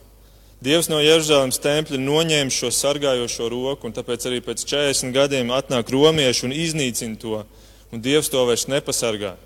Dievs 0.60 0.90
no 0.92 0.98
Jeruzālēmas 1.00 1.62
tempļa 1.64 2.02
noņēma 2.02 2.52
šo 2.52 2.68
sargājošo 2.76 3.48
roku, 3.54 3.88
un 3.88 3.96
tāpēc 3.96 4.26
arī 4.28 4.42
pēc 4.44 4.66
40 4.68 5.14
gadiem 5.16 5.54
atnāk 5.56 5.88
romieši 5.94 6.50
un 6.50 6.56
iznīcina 6.56 7.16
to, 7.22 7.46
un 7.94 8.04
Dievs 8.04 8.28
to 8.34 8.44
vairs 8.50 8.68
nepasargā. 8.68 9.38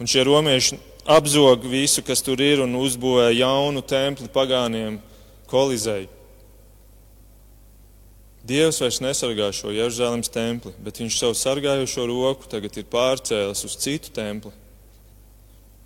Un 0.00 0.08
šie 0.08 0.24
romieši 0.24 0.78
apzog 1.04 1.68
visu, 1.68 2.02
kas 2.02 2.24
tur 2.24 2.40
ir, 2.40 2.64
un 2.64 2.78
uzbūvē 2.80 3.28
jaunu 3.36 3.84
templi 3.84 4.30
pagāniem 4.32 4.96
kolizēju. 5.52 6.08
Dievs 8.44 8.80
vairs 8.80 9.00
nesargā 9.00 9.52
šo 9.56 9.70
Jeruzalemes 9.72 10.32
templi, 10.32 10.72
bet 10.84 10.98
viņš 11.00 11.20
savu 11.20 11.36
sargājošo 11.36 12.08
roku 12.08 12.48
tagad 12.48 12.76
ir 12.76 12.88
pārcēlis 12.92 13.64
uz 13.68 13.76
citu 13.80 14.12
templi. 14.16 14.52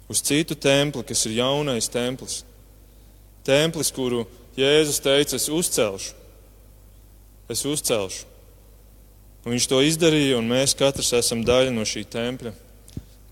Uz 0.08 0.22
citu 0.24 0.56
templi, 0.56 1.04
kas 1.04 1.26
ir 1.28 1.36
jaunais 1.36 1.88
templis. 1.92 2.42
Templis, 3.44 3.92
kuru 3.92 4.24
Jēzus 4.56 5.02
teica, 5.04 5.36
es 5.36 5.48
uzcelšu. 5.52 6.16
Es 7.48 7.64
uzcelšu. 7.68 8.24
Un 9.44 9.54
viņš 9.54 9.68
to 9.70 9.78
izdarīja, 9.84 10.38
un 10.40 10.48
mēs 10.50 10.74
katrs 10.76 11.12
esam 11.16 11.44
daļa 11.46 11.70
no 11.72 11.84
šī 11.88 12.02
tempļa, 12.10 12.52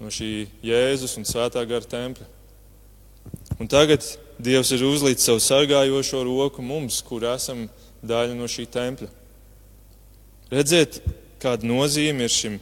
no 0.00 0.12
šī 0.12 0.46
Jēzus 0.64 1.16
un 1.20 1.26
Svētā 1.28 1.64
gara 1.68 1.84
tempļa. 1.84 2.28
Un 3.60 3.68
tagad 3.68 4.04
Dievs 4.36 4.70
ir 4.76 4.84
uzlīdz 4.84 5.24
savu 5.24 5.40
sargājošo 5.40 6.20
roku 6.28 6.62
mums, 6.64 7.00
kur 7.04 7.24
esam 7.24 7.66
daļa 8.04 8.36
no 8.36 8.48
šī 8.48 8.66
tempļa. 8.68 9.08
Redziet, 10.52 11.00
kāda 11.42 11.66
nozīme 11.66 12.28
ir 12.28 12.32
šim, 12.32 12.58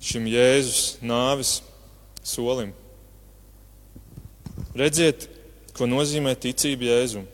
šim 0.00 0.28
Jēzus 0.30 0.96
nāves 1.02 1.58
solim. 2.26 2.74
Redziet, 4.76 5.28
ko 5.76 5.88
nozīmē 5.88 6.34
ticība 6.40 6.90
Jēzum. 6.90 7.24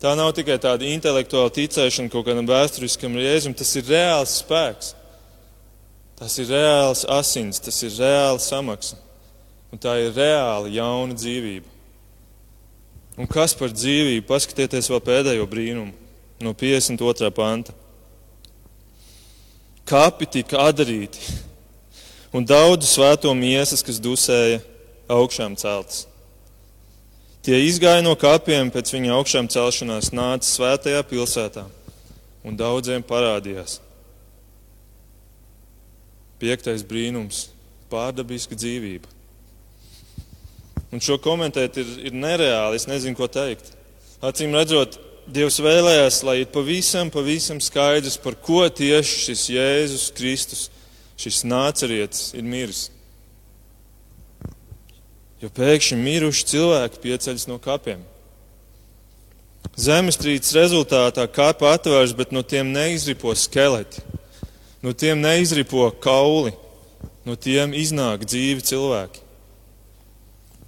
Tā 0.00 0.14
nav 0.16 0.30
tikai 0.36 0.56
tāda 0.60 0.88
intelektuāla 0.88 1.52
ticēšana 1.52 2.12
kaut 2.12 2.24
kādam 2.28 2.48
vēsturiskam 2.48 3.18
Jēzum, 3.20 3.56
tas 3.56 3.74
ir 3.76 3.88
reāls 3.90 4.38
spēks. 4.40 4.94
Tas 6.20 6.36
ir 6.40 6.50
reāls 6.52 7.06
asins, 7.08 7.60
tas 7.60 7.82
ir 7.84 7.92
reāla 7.96 8.40
samaksa. 8.40 8.98
Un 9.72 9.80
tā 9.80 9.94
ir 10.02 10.14
reāla 10.16 10.72
jauna 10.72 11.16
dzīvība. 11.16 11.68
Un 13.20 13.28
kas 13.28 13.54
par 13.56 13.72
dzīvību? 13.72 14.24
Paskatieties 14.28 14.88
vēl 14.90 15.02
pēdējo 15.04 15.46
brīnumu 15.48 15.92
no 16.40 16.54
52. 16.56 17.30
panta. 17.36 17.74
Kapi 19.88 20.28
tika 20.30 20.64
atdarīti, 20.68 21.20
un 22.32 22.46
daudz 22.46 22.88
svēto 22.92 23.32
miesas, 23.34 23.82
kas 23.86 24.00
dusēja, 24.02 24.60
augšām 25.10 25.56
celtas. 25.58 26.06
Tie 27.40 27.56
izgāja 27.64 28.02
no 28.04 28.12
kapiem 28.20 28.68
pēc 28.72 28.92
viņa 28.92 29.14
augšām 29.16 29.48
celšanās, 29.50 30.12
nāca 30.12 30.46
svētajā 30.46 31.00
pilsētā, 31.08 31.64
un 32.44 32.58
daudziem 32.58 33.04
parādījās. 33.06 33.78
Piektais 36.40 36.84
brīnums- 36.84 37.48
pārdabiska 37.92 38.56
dzīvība. 38.56 39.08
Un 40.92 41.00
šo 41.00 41.18
komentēt 41.22 41.76
ir, 41.78 41.86
ir 42.10 42.12
nereāli. 42.12 42.76
Es 42.76 42.86
nezinu, 42.86 43.16
ko 43.16 43.28
teikt. 43.28 43.72
Acīm 44.22 44.54
redzot, 44.56 44.98
Dievs 45.30 45.60
vēlējās, 45.62 46.24
lai 46.26 46.40
ir 46.40 46.48
pavisam, 46.50 47.10
pavisam 47.12 47.60
skaidrs, 47.62 48.16
par 48.18 48.34
ko 48.34 48.64
tieši 48.66 49.18
šis 49.26 49.42
Jēzus 49.54 50.06
Kristus, 50.16 50.64
šis 51.20 51.42
nācerietis 51.44 52.32
ir 52.38 52.46
miris. 52.46 52.88
Jo 55.40 55.48
pēkšņi 55.56 55.98
miruši 56.00 56.46
cilvēki 56.52 57.00
pieceļas 57.04 57.46
no 57.48 57.58
kapiem. 57.62 58.02
Zemestrīces 59.80 60.52
rezultātā 60.56 61.24
kapa 61.32 61.74
atvērs, 61.76 62.12
bet 62.16 62.32
no 62.32 62.42
tiem 62.42 62.72
neizripo 62.74 63.32
skeleti, 63.36 64.02
no 64.84 64.92
tiem 64.92 65.20
neizripo 65.20 65.86
kauli, 66.02 66.52
no 67.24 67.36
tiem 67.36 67.72
iznāk 67.76 68.26
dzīvi 68.28 68.64
cilvēki. 68.72 69.26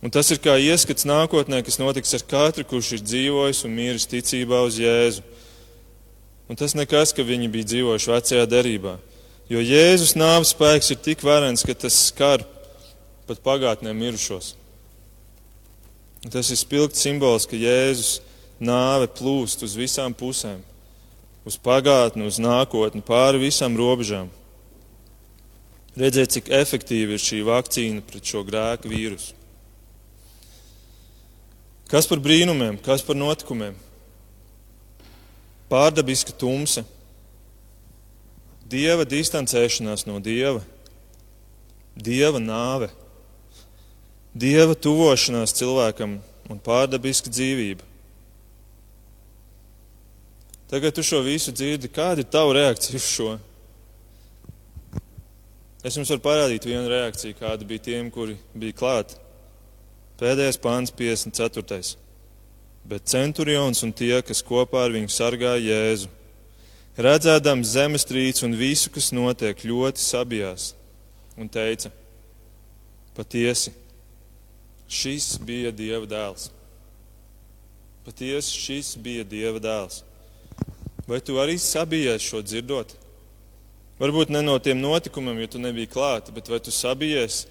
Un 0.03 0.11
tas 0.11 0.33
ir 0.35 0.41
kā 0.43 0.57
ieskats 0.59 1.07
nākotnē, 1.07 1.61
kas 1.63 1.79
notiks 1.79 2.17
ar 2.17 2.25
katru, 2.27 2.65
kurš 2.67 2.97
ir 2.97 3.05
dzīvojis 3.07 3.63
un 3.69 3.77
miris 3.77 4.09
ticībā 4.11 4.65
uz 4.67 4.81
Jēzu. 4.81 5.23
Un 6.51 6.59
tas 6.59 6.75
nekas, 6.75 7.13
ka 7.15 7.23
viņi 7.23 7.51
bija 7.53 7.69
dzīvojuši 7.71 8.11
vecajā 8.11 8.49
derībā. 8.51 8.97
Jo 9.51 9.61
Jēzus 9.63 10.15
nāves 10.17 10.53
spēks 10.55 10.93
ir 10.95 11.01
tik 11.03 11.23
varens, 11.27 11.65
ka 11.67 11.75
tas 11.75 11.97
skar 12.09 12.45
pat 13.27 13.43
pagātnē 13.43 13.95
mirušos. 13.97 14.55
Tas 16.31 16.53
ir 16.55 16.61
spilgts 16.61 17.03
simbols, 17.03 17.49
ka 17.51 17.59
Jēzus 17.59 18.21
nāve 18.63 19.09
plūst 19.11 19.65
uz 19.67 19.75
visām 19.79 20.15
pusēm, 20.15 20.63
uz 21.49 21.59
pagātni, 21.59 22.29
uz 22.29 22.39
nākotni, 22.43 23.03
pāri 23.03 23.43
visām 23.49 23.75
robežām. 23.79 24.31
Redzēt, 25.99 26.33
cik 26.39 26.53
efektīva 26.55 27.19
ir 27.19 27.21
šī 27.21 27.43
vakcīna 27.45 28.05
pret 28.07 28.25
šo 28.25 28.41
grēku 28.47 28.89
vīrusu. 28.89 29.35
Kas 31.93 32.07
par 32.09 32.23
brīnumiem, 32.25 32.79
kas 32.81 33.03
par 33.05 33.19
notikumiem? 33.19 33.75
Pārdabiska 35.69 36.33
tumsa, 36.41 36.87
dieva 38.73 39.05
distancēšanās 39.09 40.07
no 40.09 40.19
dieva, 40.25 40.63
dieva 41.97 42.41
nāve, 42.41 42.89
dieva 44.33 44.75
tuvošanās 44.75 45.55
cilvēkam 45.59 46.19
un 46.51 46.61
pārdabiska 46.65 47.33
dzīvība. 47.33 47.89
Tagad 50.73 50.95
tu 50.97 51.05
šo 51.05 51.21
visu 51.21 51.53
dzirdi. 51.53 51.91
Kāda 51.93 52.25
ir 52.25 52.31
tava 52.33 52.55
reakcija 52.57 52.97
uz 52.97 53.05
šo? 53.05 53.33
Es 55.85 55.99
jums 55.99 56.09
varu 56.15 56.23
parādīt 56.25 56.65
vienu 56.65 56.89
reakciju, 56.89 57.37
kāda 57.37 57.67
bija 57.69 57.83
tiem, 57.91 58.09
kuri 58.15 58.39
bija 58.57 58.79
klāt. 58.79 59.13
Pēdējais 60.23 60.57
pāns, 60.63 60.95
54. 60.97 61.99
Bet 62.89 63.11
centurions 63.11 63.83
un 63.85 63.93
tie, 63.93 64.15
kas 64.25 64.41
kopā 64.47 64.87
ar 64.87 64.95
viņu 64.95 65.13
sargāja 65.13 65.61
Jēzu, 65.61 66.09
redzēdams 66.99 67.75
zemestrīci 67.75 68.45
un 68.47 68.57
visu, 68.59 68.91
kas 68.93 69.13
notiek, 69.15 69.65
ļoti 69.65 70.03
sabijās 70.03 70.73
un 71.39 71.49
teica: 71.49 71.93
Patiesi, 73.17 73.73
šis 74.89 75.37
bija 75.45 75.73
Dieva 75.73 76.09
dēls. 76.09 76.51
Patiesi, 78.07 78.57
šis 78.57 78.97
bija 79.01 79.25
Dieva 79.25 79.61
dēls. 79.63 80.03
Vai 81.09 81.21
tu 81.21 81.37
arī 81.43 81.59
sabijies 81.61 82.25
šo 82.25 82.43
dzirdot? 82.45 82.95
Varbūt 84.01 84.33
ne 84.33 84.41
no 84.43 84.55
tiem 84.59 84.81
notikumiem, 84.81 85.43
jo 85.43 85.55
tu 85.55 85.61
nebija 85.63 85.91
klāt, 85.91 86.31
bet 86.35 86.49
vai 86.51 86.59
tu 86.63 86.73
sabijies 86.75 87.45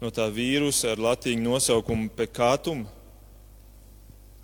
no 0.00 0.10
tā 0.10 0.26
vīrusa 0.32 0.94
ar 0.94 1.02
latīņu 1.02 1.44
nosaukumu 1.44 2.08
pekātum, 2.16 2.84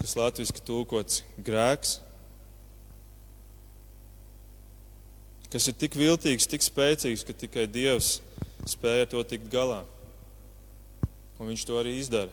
kas 0.01 0.15
latviešu 0.19 0.63
tulkots 0.67 1.23
grēks, 1.43 1.99
kas 5.53 5.69
ir 5.69 5.77
tik 5.79 5.97
viltīgs, 6.01 6.49
tik 6.49 6.65
spēcīgs, 6.65 7.27
ka 7.29 7.37
tikai 7.37 7.69
Dievs 7.71 8.17
spēja 8.69 9.11
to 9.13 9.23
tikt 9.29 9.51
galā. 9.53 9.83
Un 11.39 11.51
viņš 11.51 11.67
to 11.69 11.79
arī 11.79 11.99
izdara. 12.01 12.33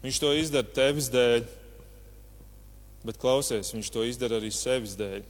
Viņš 0.00 0.20
to 0.20 0.34
izdara 0.34 0.74
tevis 0.74 1.10
dēļ, 1.12 1.44
Bet 3.04 3.16
klausies, 3.20 3.72
viņš 3.72 3.88
to 3.92 4.02
izdara 4.04 4.36
arī 4.36 4.50
sevis 4.52 4.96
dēļ. 4.98 5.22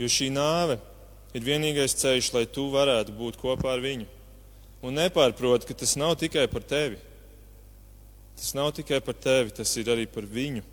Jo 0.00 0.08
šī 0.10 0.30
nāve 0.34 0.80
ir 1.36 1.44
vienīgais 1.46 1.94
ceļš, 2.00 2.32
lai 2.34 2.46
tu 2.50 2.66
varētu 2.72 3.14
būt 3.14 3.38
kopā 3.38 3.76
ar 3.76 3.84
viņu. 3.84 4.08
Un 4.82 4.96
nepārprot, 4.96 5.66
ka 5.68 5.76
tas 5.76 5.94
nav 6.00 6.16
tikai 6.18 6.48
par 6.50 6.64
tevi. 6.66 6.98
Tas 8.40 8.54
nav 8.56 8.72
tikai 8.74 8.98
par 9.04 9.14
tevi, 9.14 9.52
tas 9.54 9.70
ir 9.78 9.90
arī 9.92 10.08
par 10.10 10.26
viņu. 10.26 10.64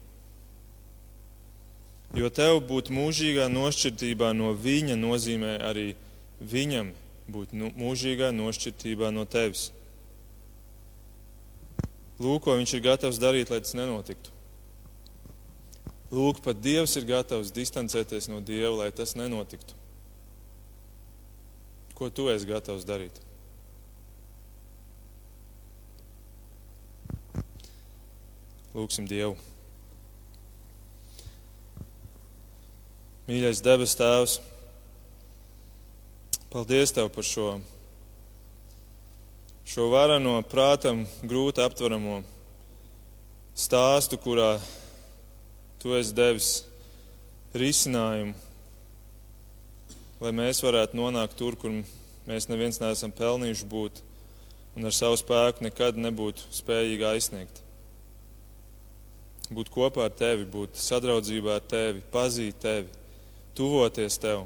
Jo 2.17 2.31
tev 2.33 2.63
būt 2.65 2.87
mūžīgā 2.89 3.45
nošķirtībā 3.53 4.31
no 4.33 4.49
viņa 4.57 4.95
nozīmē 4.97 5.57
arī 5.61 5.91
viņam 6.41 6.89
būt 7.29 7.51
nu, 7.53 7.69
mūžīgā 7.77 8.31
nošķirtībā 8.33 9.11
no 9.13 9.27
tevis. 9.29 9.67
Lūk, 12.17 12.47
ko 12.47 12.55
viņš 12.57 12.73
ir 12.73 12.81
gatavs 12.87 13.19
darīt, 13.21 13.51
lai 13.53 13.59
tas 13.61 13.75
nenotiktu. 13.77 14.33
Lūk, 16.09 16.39
pat 16.41 16.57
Dievs 16.63 16.95
ir 16.97 17.05
gatavs 17.05 17.51
distancēties 17.53 18.29
no 18.31 18.39
Dieva, 18.41 18.71
lai 18.79 18.89
tas 18.95 19.13
nenotiktu. 19.19 19.75
Ko 21.97 22.09
tu 22.09 22.29
esi 22.33 22.49
gatavs 22.49 22.87
darīt? 22.87 23.21
Lūksim 28.73 29.05
Dievu. 29.09 29.37
Mīļais 33.27 33.59
debes 33.59 33.91
Tēvs, 33.99 34.37
paldies 36.47 36.93
Tev 36.95 37.09
par 37.11 37.25
šo, 37.27 37.47
šo 39.67 39.87
varano, 39.91 40.37
prātam 40.47 41.01
grūti 41.27 41.59
aptveramo 41.59 42.21
stāstu, 43.51 44.15
kurā 44.23 44.53
Tu 45.83 45.91
esi 45.97 46.15
devis 46.15 46.47
risinājumu, 47.51 48.31
lai 50.23 50.31
mēs 50.39 50.63
varētu 50.63 50.95
nonākt 50.95 51.35
tur, 51.35 51.57
kur 51.59 51.73
mēs 52.29 52.47
neviens 52.47 52.79
neesam 52.79 53.11
pelnījuši 53.11 53.67
būt 53.73 53.99
un 54.79 54.87
ar 54.87 54.95
savu 54.95 55.19
spēku 55.19 55.65
nekad 55.67 55.99
nebūtu 55.99 56.47
spējīgi 56.61 57.05
aizsniegt. 57.11 57.59
Būt 59.51 59.73
kopā 59.75 60.07
ar 60.07 60.15
tevi, 60.15 60.47
būt 60.47 60.79
sadraudzībā 60.79 61.59
ar 61.59 61.67
tevi, 61.75 62.05
pazīt 62.15 62.63
tevi, 62.63 62.87
tuvoties 63.57 64.19
tev. 64.21 64.45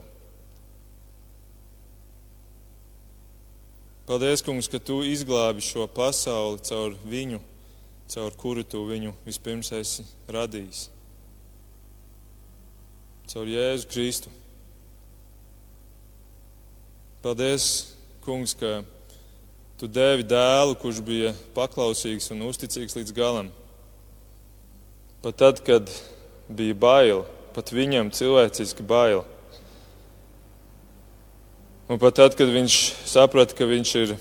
Paldies, 4.08 4.44
Kungs, 4.44 4.68
ka 4.72 4.80
tu 4.80 5.02
izglābi 5.08 5.64
šo 5.64 5.86
pasauli 5.92 6.64
caur 6.68 6.96
viņu, 7.08 7.40
caur 8.12 8.34
kuru 8.40 8.64
tu 8.68 8.82
viņu 8.88 9.14
vispirms 9.28 9.72
esi 9.78 10.08
radījis 10.32 10.90
caur 13.32 13.48
Jēzu 13.48 13.88
Kristu. 13.88 14.32
Paldies, 17.24 17.68
Kungs, 18.26 18.52
ka 18.60 18.82
Tu 19.82 19.88
devi 19.90 20.22
dēlu, 20.22 20.76
kurš 20.78 21.00
bija 21.02 21.32
paklausīgs 21.56 22.28
un 22.36 22.44
uzticīgs 22.46 22.94
līdz 23.00 23.14
galam. 23.18 23.48
Pat 25.24 25.40
tad, 25.42 25.62
kad 25.66 25.90
bija 26.46 26.76
bail, 26.78 27.24
pat 27.56 27.72
viņam 27.76 28.12
cilvēciski 28.16 28.86
bail. 28.88 29.24
Un 31.92 32.00
pat 32.00 32.16
tad, 32.16 32.36
kad 32.40 32.48
viņš 32.48 32.76
saprata, 33.10 33.56
ka 33.58 33.68
viņš 33.68 33.94
ir 34.00 34.14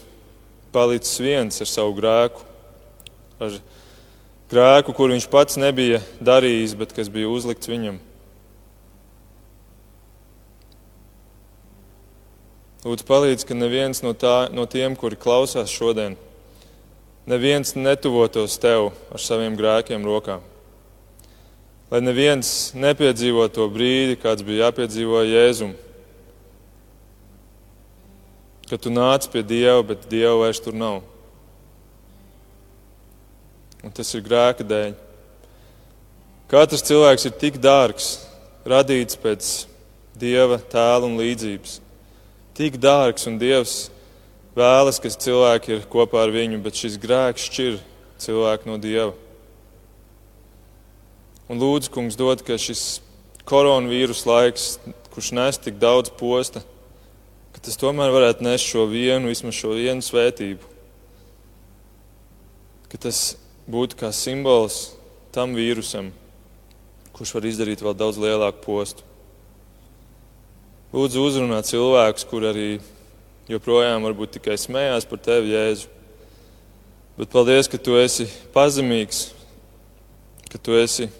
palicis 0.74 1.20
viens 1.22 1.62
ar 1.62 1.68
savu 1.70 1.94
grēku, 1.94 2.42
ar 3.38 3.58
grēku, 4.50 4.94
kur 4.96 5.14
viņš 5.14 5.28
pats 5.30 5.58
nebija 5.60 6.00
darījis, 6.18 6.74
bet 6.78 6.94
kas 6.96 7.10
bija 7.12 7.30
uzlikts 7.30 7.70
viņam. 7.70 8.00
Lūdzu, 12.80 13.04
palīdzi, 13.06 13.44
ka 13.44 13.54
neviens 13.54 14.00
no, 14.00 14.14
tā, 14.16 14.48
no 14.56 14.64
tiem, 14.64 14.96
kuri 14.96 15.18
klausās 15.20 15.70
šodien, 15.70 16.16
neviens 17.28 17.76
netuvotos 17.76 18.56
tev 18.58 18.90
ar 19.12 19.20
saviem 19.20 19.58
grēkiem 19.58 20.06
rokām. 20.08 20.49
Lai 21.90 22.00
neviens 22.04 22.70
nepiedzīvo 22.78 23.48
to 23.50 23.66
brīdi, 23.72 24.18
kāds 24.20 24.44
bija 24.46 24.68
jāpiedzīvo 24.68 25.24
Jēzum. 25.26 25.74
Kad 28.70 28.84
tu 28.84 28.92
nāc 28.94 29.26
pie 29.32 29.42
Dieva, 29.42 29.82
bet 29.88 30.06
Dieva 30.10 30.36
vairs 30.44 30.62
tur 30.62 30.76
nav. 30.78 31.00
Un 33.82 33.90
tas 33.96 34.14
ir 34.14 34.22
grēka 34.22 34.62
dēļ. 34.62 34.94
Katrs 36.50 36.86
cilvēks 36.86 37.26
ir 37.26 37.36
tik 37.42 37.58
dārgs, 37.62 38.14
radīts 38.68 39.18
pēc 39.18 39.52
Dieva 40.20 40.60
tēla 40.70 41.08
un 41.10 41.18
līdzības 41.18 41.80
tik 42.60 42.76
dārgs 42.76 43.24
un 43.24 43.38
Dievs 43.40 43.88
vēlas, 44.52 44.98
ka 45.00 45.08
cilvēki 45.08 45.78
ir 45.78 45.86
kopā 45.88 46.26
ar 46.26 46.32
viņu, 46.34 46.58
bet 46.60 46.76
šis 46.76 46.98
grēks 47.00 47.46
šķir 47.48 47.78
cilvēku 48.20 48.68
no 48.68 48.76
Dieva. 48.76 49.14
Un 51.50 51.58
lūdzu, 51.58 51.90
kungs, 51.90 52.14
dod, 52.14 52.44
ka 52.46 52.54
šis 52.62 53.00
koronavīrus 53.48 54.22
laiks, 54.22 54.76
kurš 55.10 55.32
nes 55.34 55.56
tik 55.58 55.80
daudz 55.82 56.12
posta, 56.14 56.60
ka 57.50 57.62
tas 57.66 57.78
tomēr 57.80 58.12
varētu 58.14 58.44
nest 58.46 58.68
šo 58.70 58.84
vienu, 58.86 59.32
vismaz 59.32 59.56
šo 59.58 59.72
vienu 59.74 60.04
svētību. 60.06 60.68
Ka 62.92 63.00
tas 63.02 63.34
būtu 63.66 63.98
kā 63.98 64.12
simbols 64.14 64.92
tam 65.34 65.56
vīrusam, 65.58 66.12
kurš 67.18 67.34
var 67.34 67.48
izdarīt 67.50 67.82
vēl 67.82 67.98
daudz 67.98 68.20
lielāku 68.22 68.62
postu. 68.68 69.02
Lūdzu, 70.94 71.24
uzrunā 71.26 71.64
cilvēkus, 71.66 72.28
kur 72.30 72.46
arī 72.46 72.68
joprojām 73.50 74.06
varbūt 74.06 74.38
tikai 74.38 74.54
smējās 74.54 75.06
par 75.10 75.18
tevi, 75.26 75.56
Jēzu. 75.56 75.90
Bet 77.18 77.34
paldies, 77.34 77.66
ka 77.66 77.78
tu 77.78 77.98
esi 77.98 78.28
pazemīgs, 78.54 79.32
ka 80.46 80.62
tu 80.62 80.78
esi 80.78 81.10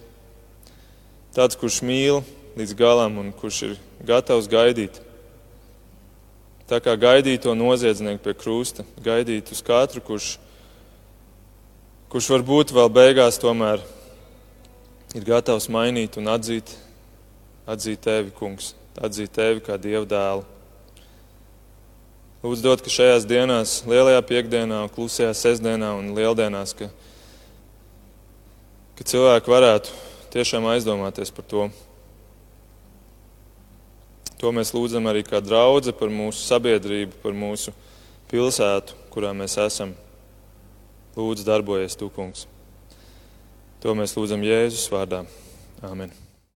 tāds, 1.34 1.58
kurš 1.58 1.80
mīl 1.86 2.20
līdz 2.58 2.74
galam 2.78 3.20
un 3.22 3.30
kurš 3.36 3.62
ir 3.68 3.78
gatavs 4.06 4.48
gaidīt. 4.50 5.00
tā 6.70 6.78
kā 6.78 6.94
gaidīja 6.94 7.42
to 7.42 7.54
noziedznieku 7.54 8.22
pie 8.22 8.34
krusta, 8.34 8.84
gaidīt 9.02 9.50
uz 9.50 9.58
katru, 9.62 10.00
kurš, 10.00 10.38
kurš 12.08 12.28
varbūt 12.30 12.70
vēl 12.70 12.90
beigās 12.94 13.40
tomēr 13.42 13.82
ir 15.14 15.24
gatavs 15.26 15.66
mainīt 15.66 16.14
un 16.14 16.30
atzīt, 16.30 16.70
atzīt 17.66 18.00
tevi, 18.06 18.30
kungs, 18.30 18.74
atzīt 18.94 19.34
tevi 19.34 19.64
kā 19.66 19.74
dievu 19.82 20.06
dēlu. 20.06 20.46
Lūdzu, 22.40 22.62
dod, 22.62 22.80
ka 22.80 22.88
šajās 22.88 23.26
dienās, 23.28 23.80
lielajā 23.90 24.22
piekdienā, 24.30 24.84
klusajā 24.94 25.34
sestdienā 25.34 25.90
un 25.98 26.14
lieldienās, 26.16 26.72
ka, 26.78 26.86
ka 28.96 29.10
cilvēki 29.10 29.50
varētu 29.50 30.09
tiešām 30.34 30.66
aizdomāties 30.70 31.32
par 31.34 31.46
to. 31.50 31.68
To 34.40 34.52
mēs 34.56 34.72
lūdzam 34.72 35.10
arī 35.10 35.24
kā 35.26 35.42
draudzene 35.44 35.96
par 35.98 36.12
mūsu 36.12 36.46
sabiedrību, 36.46 37.18
par 37.20 37.36
mūsu 37.36 37.74
pilsētu, 38.30 38.96
kurā 39.12 39.34
mēs 39.36 39.58
esam. 39.60 39.92
Lūdzu, 41.18 41.44
darbojies, 41.44 41.98
Tu, 41.98 42.08
Kungs. 42.14 42.46
To 43.84 43.96
mēs 43.98 44.16
lūdzam 44.16 44.46
Jēzus 44.46 44.88
vārdā. 44.92 45.24
Āmen! 45.84 46.29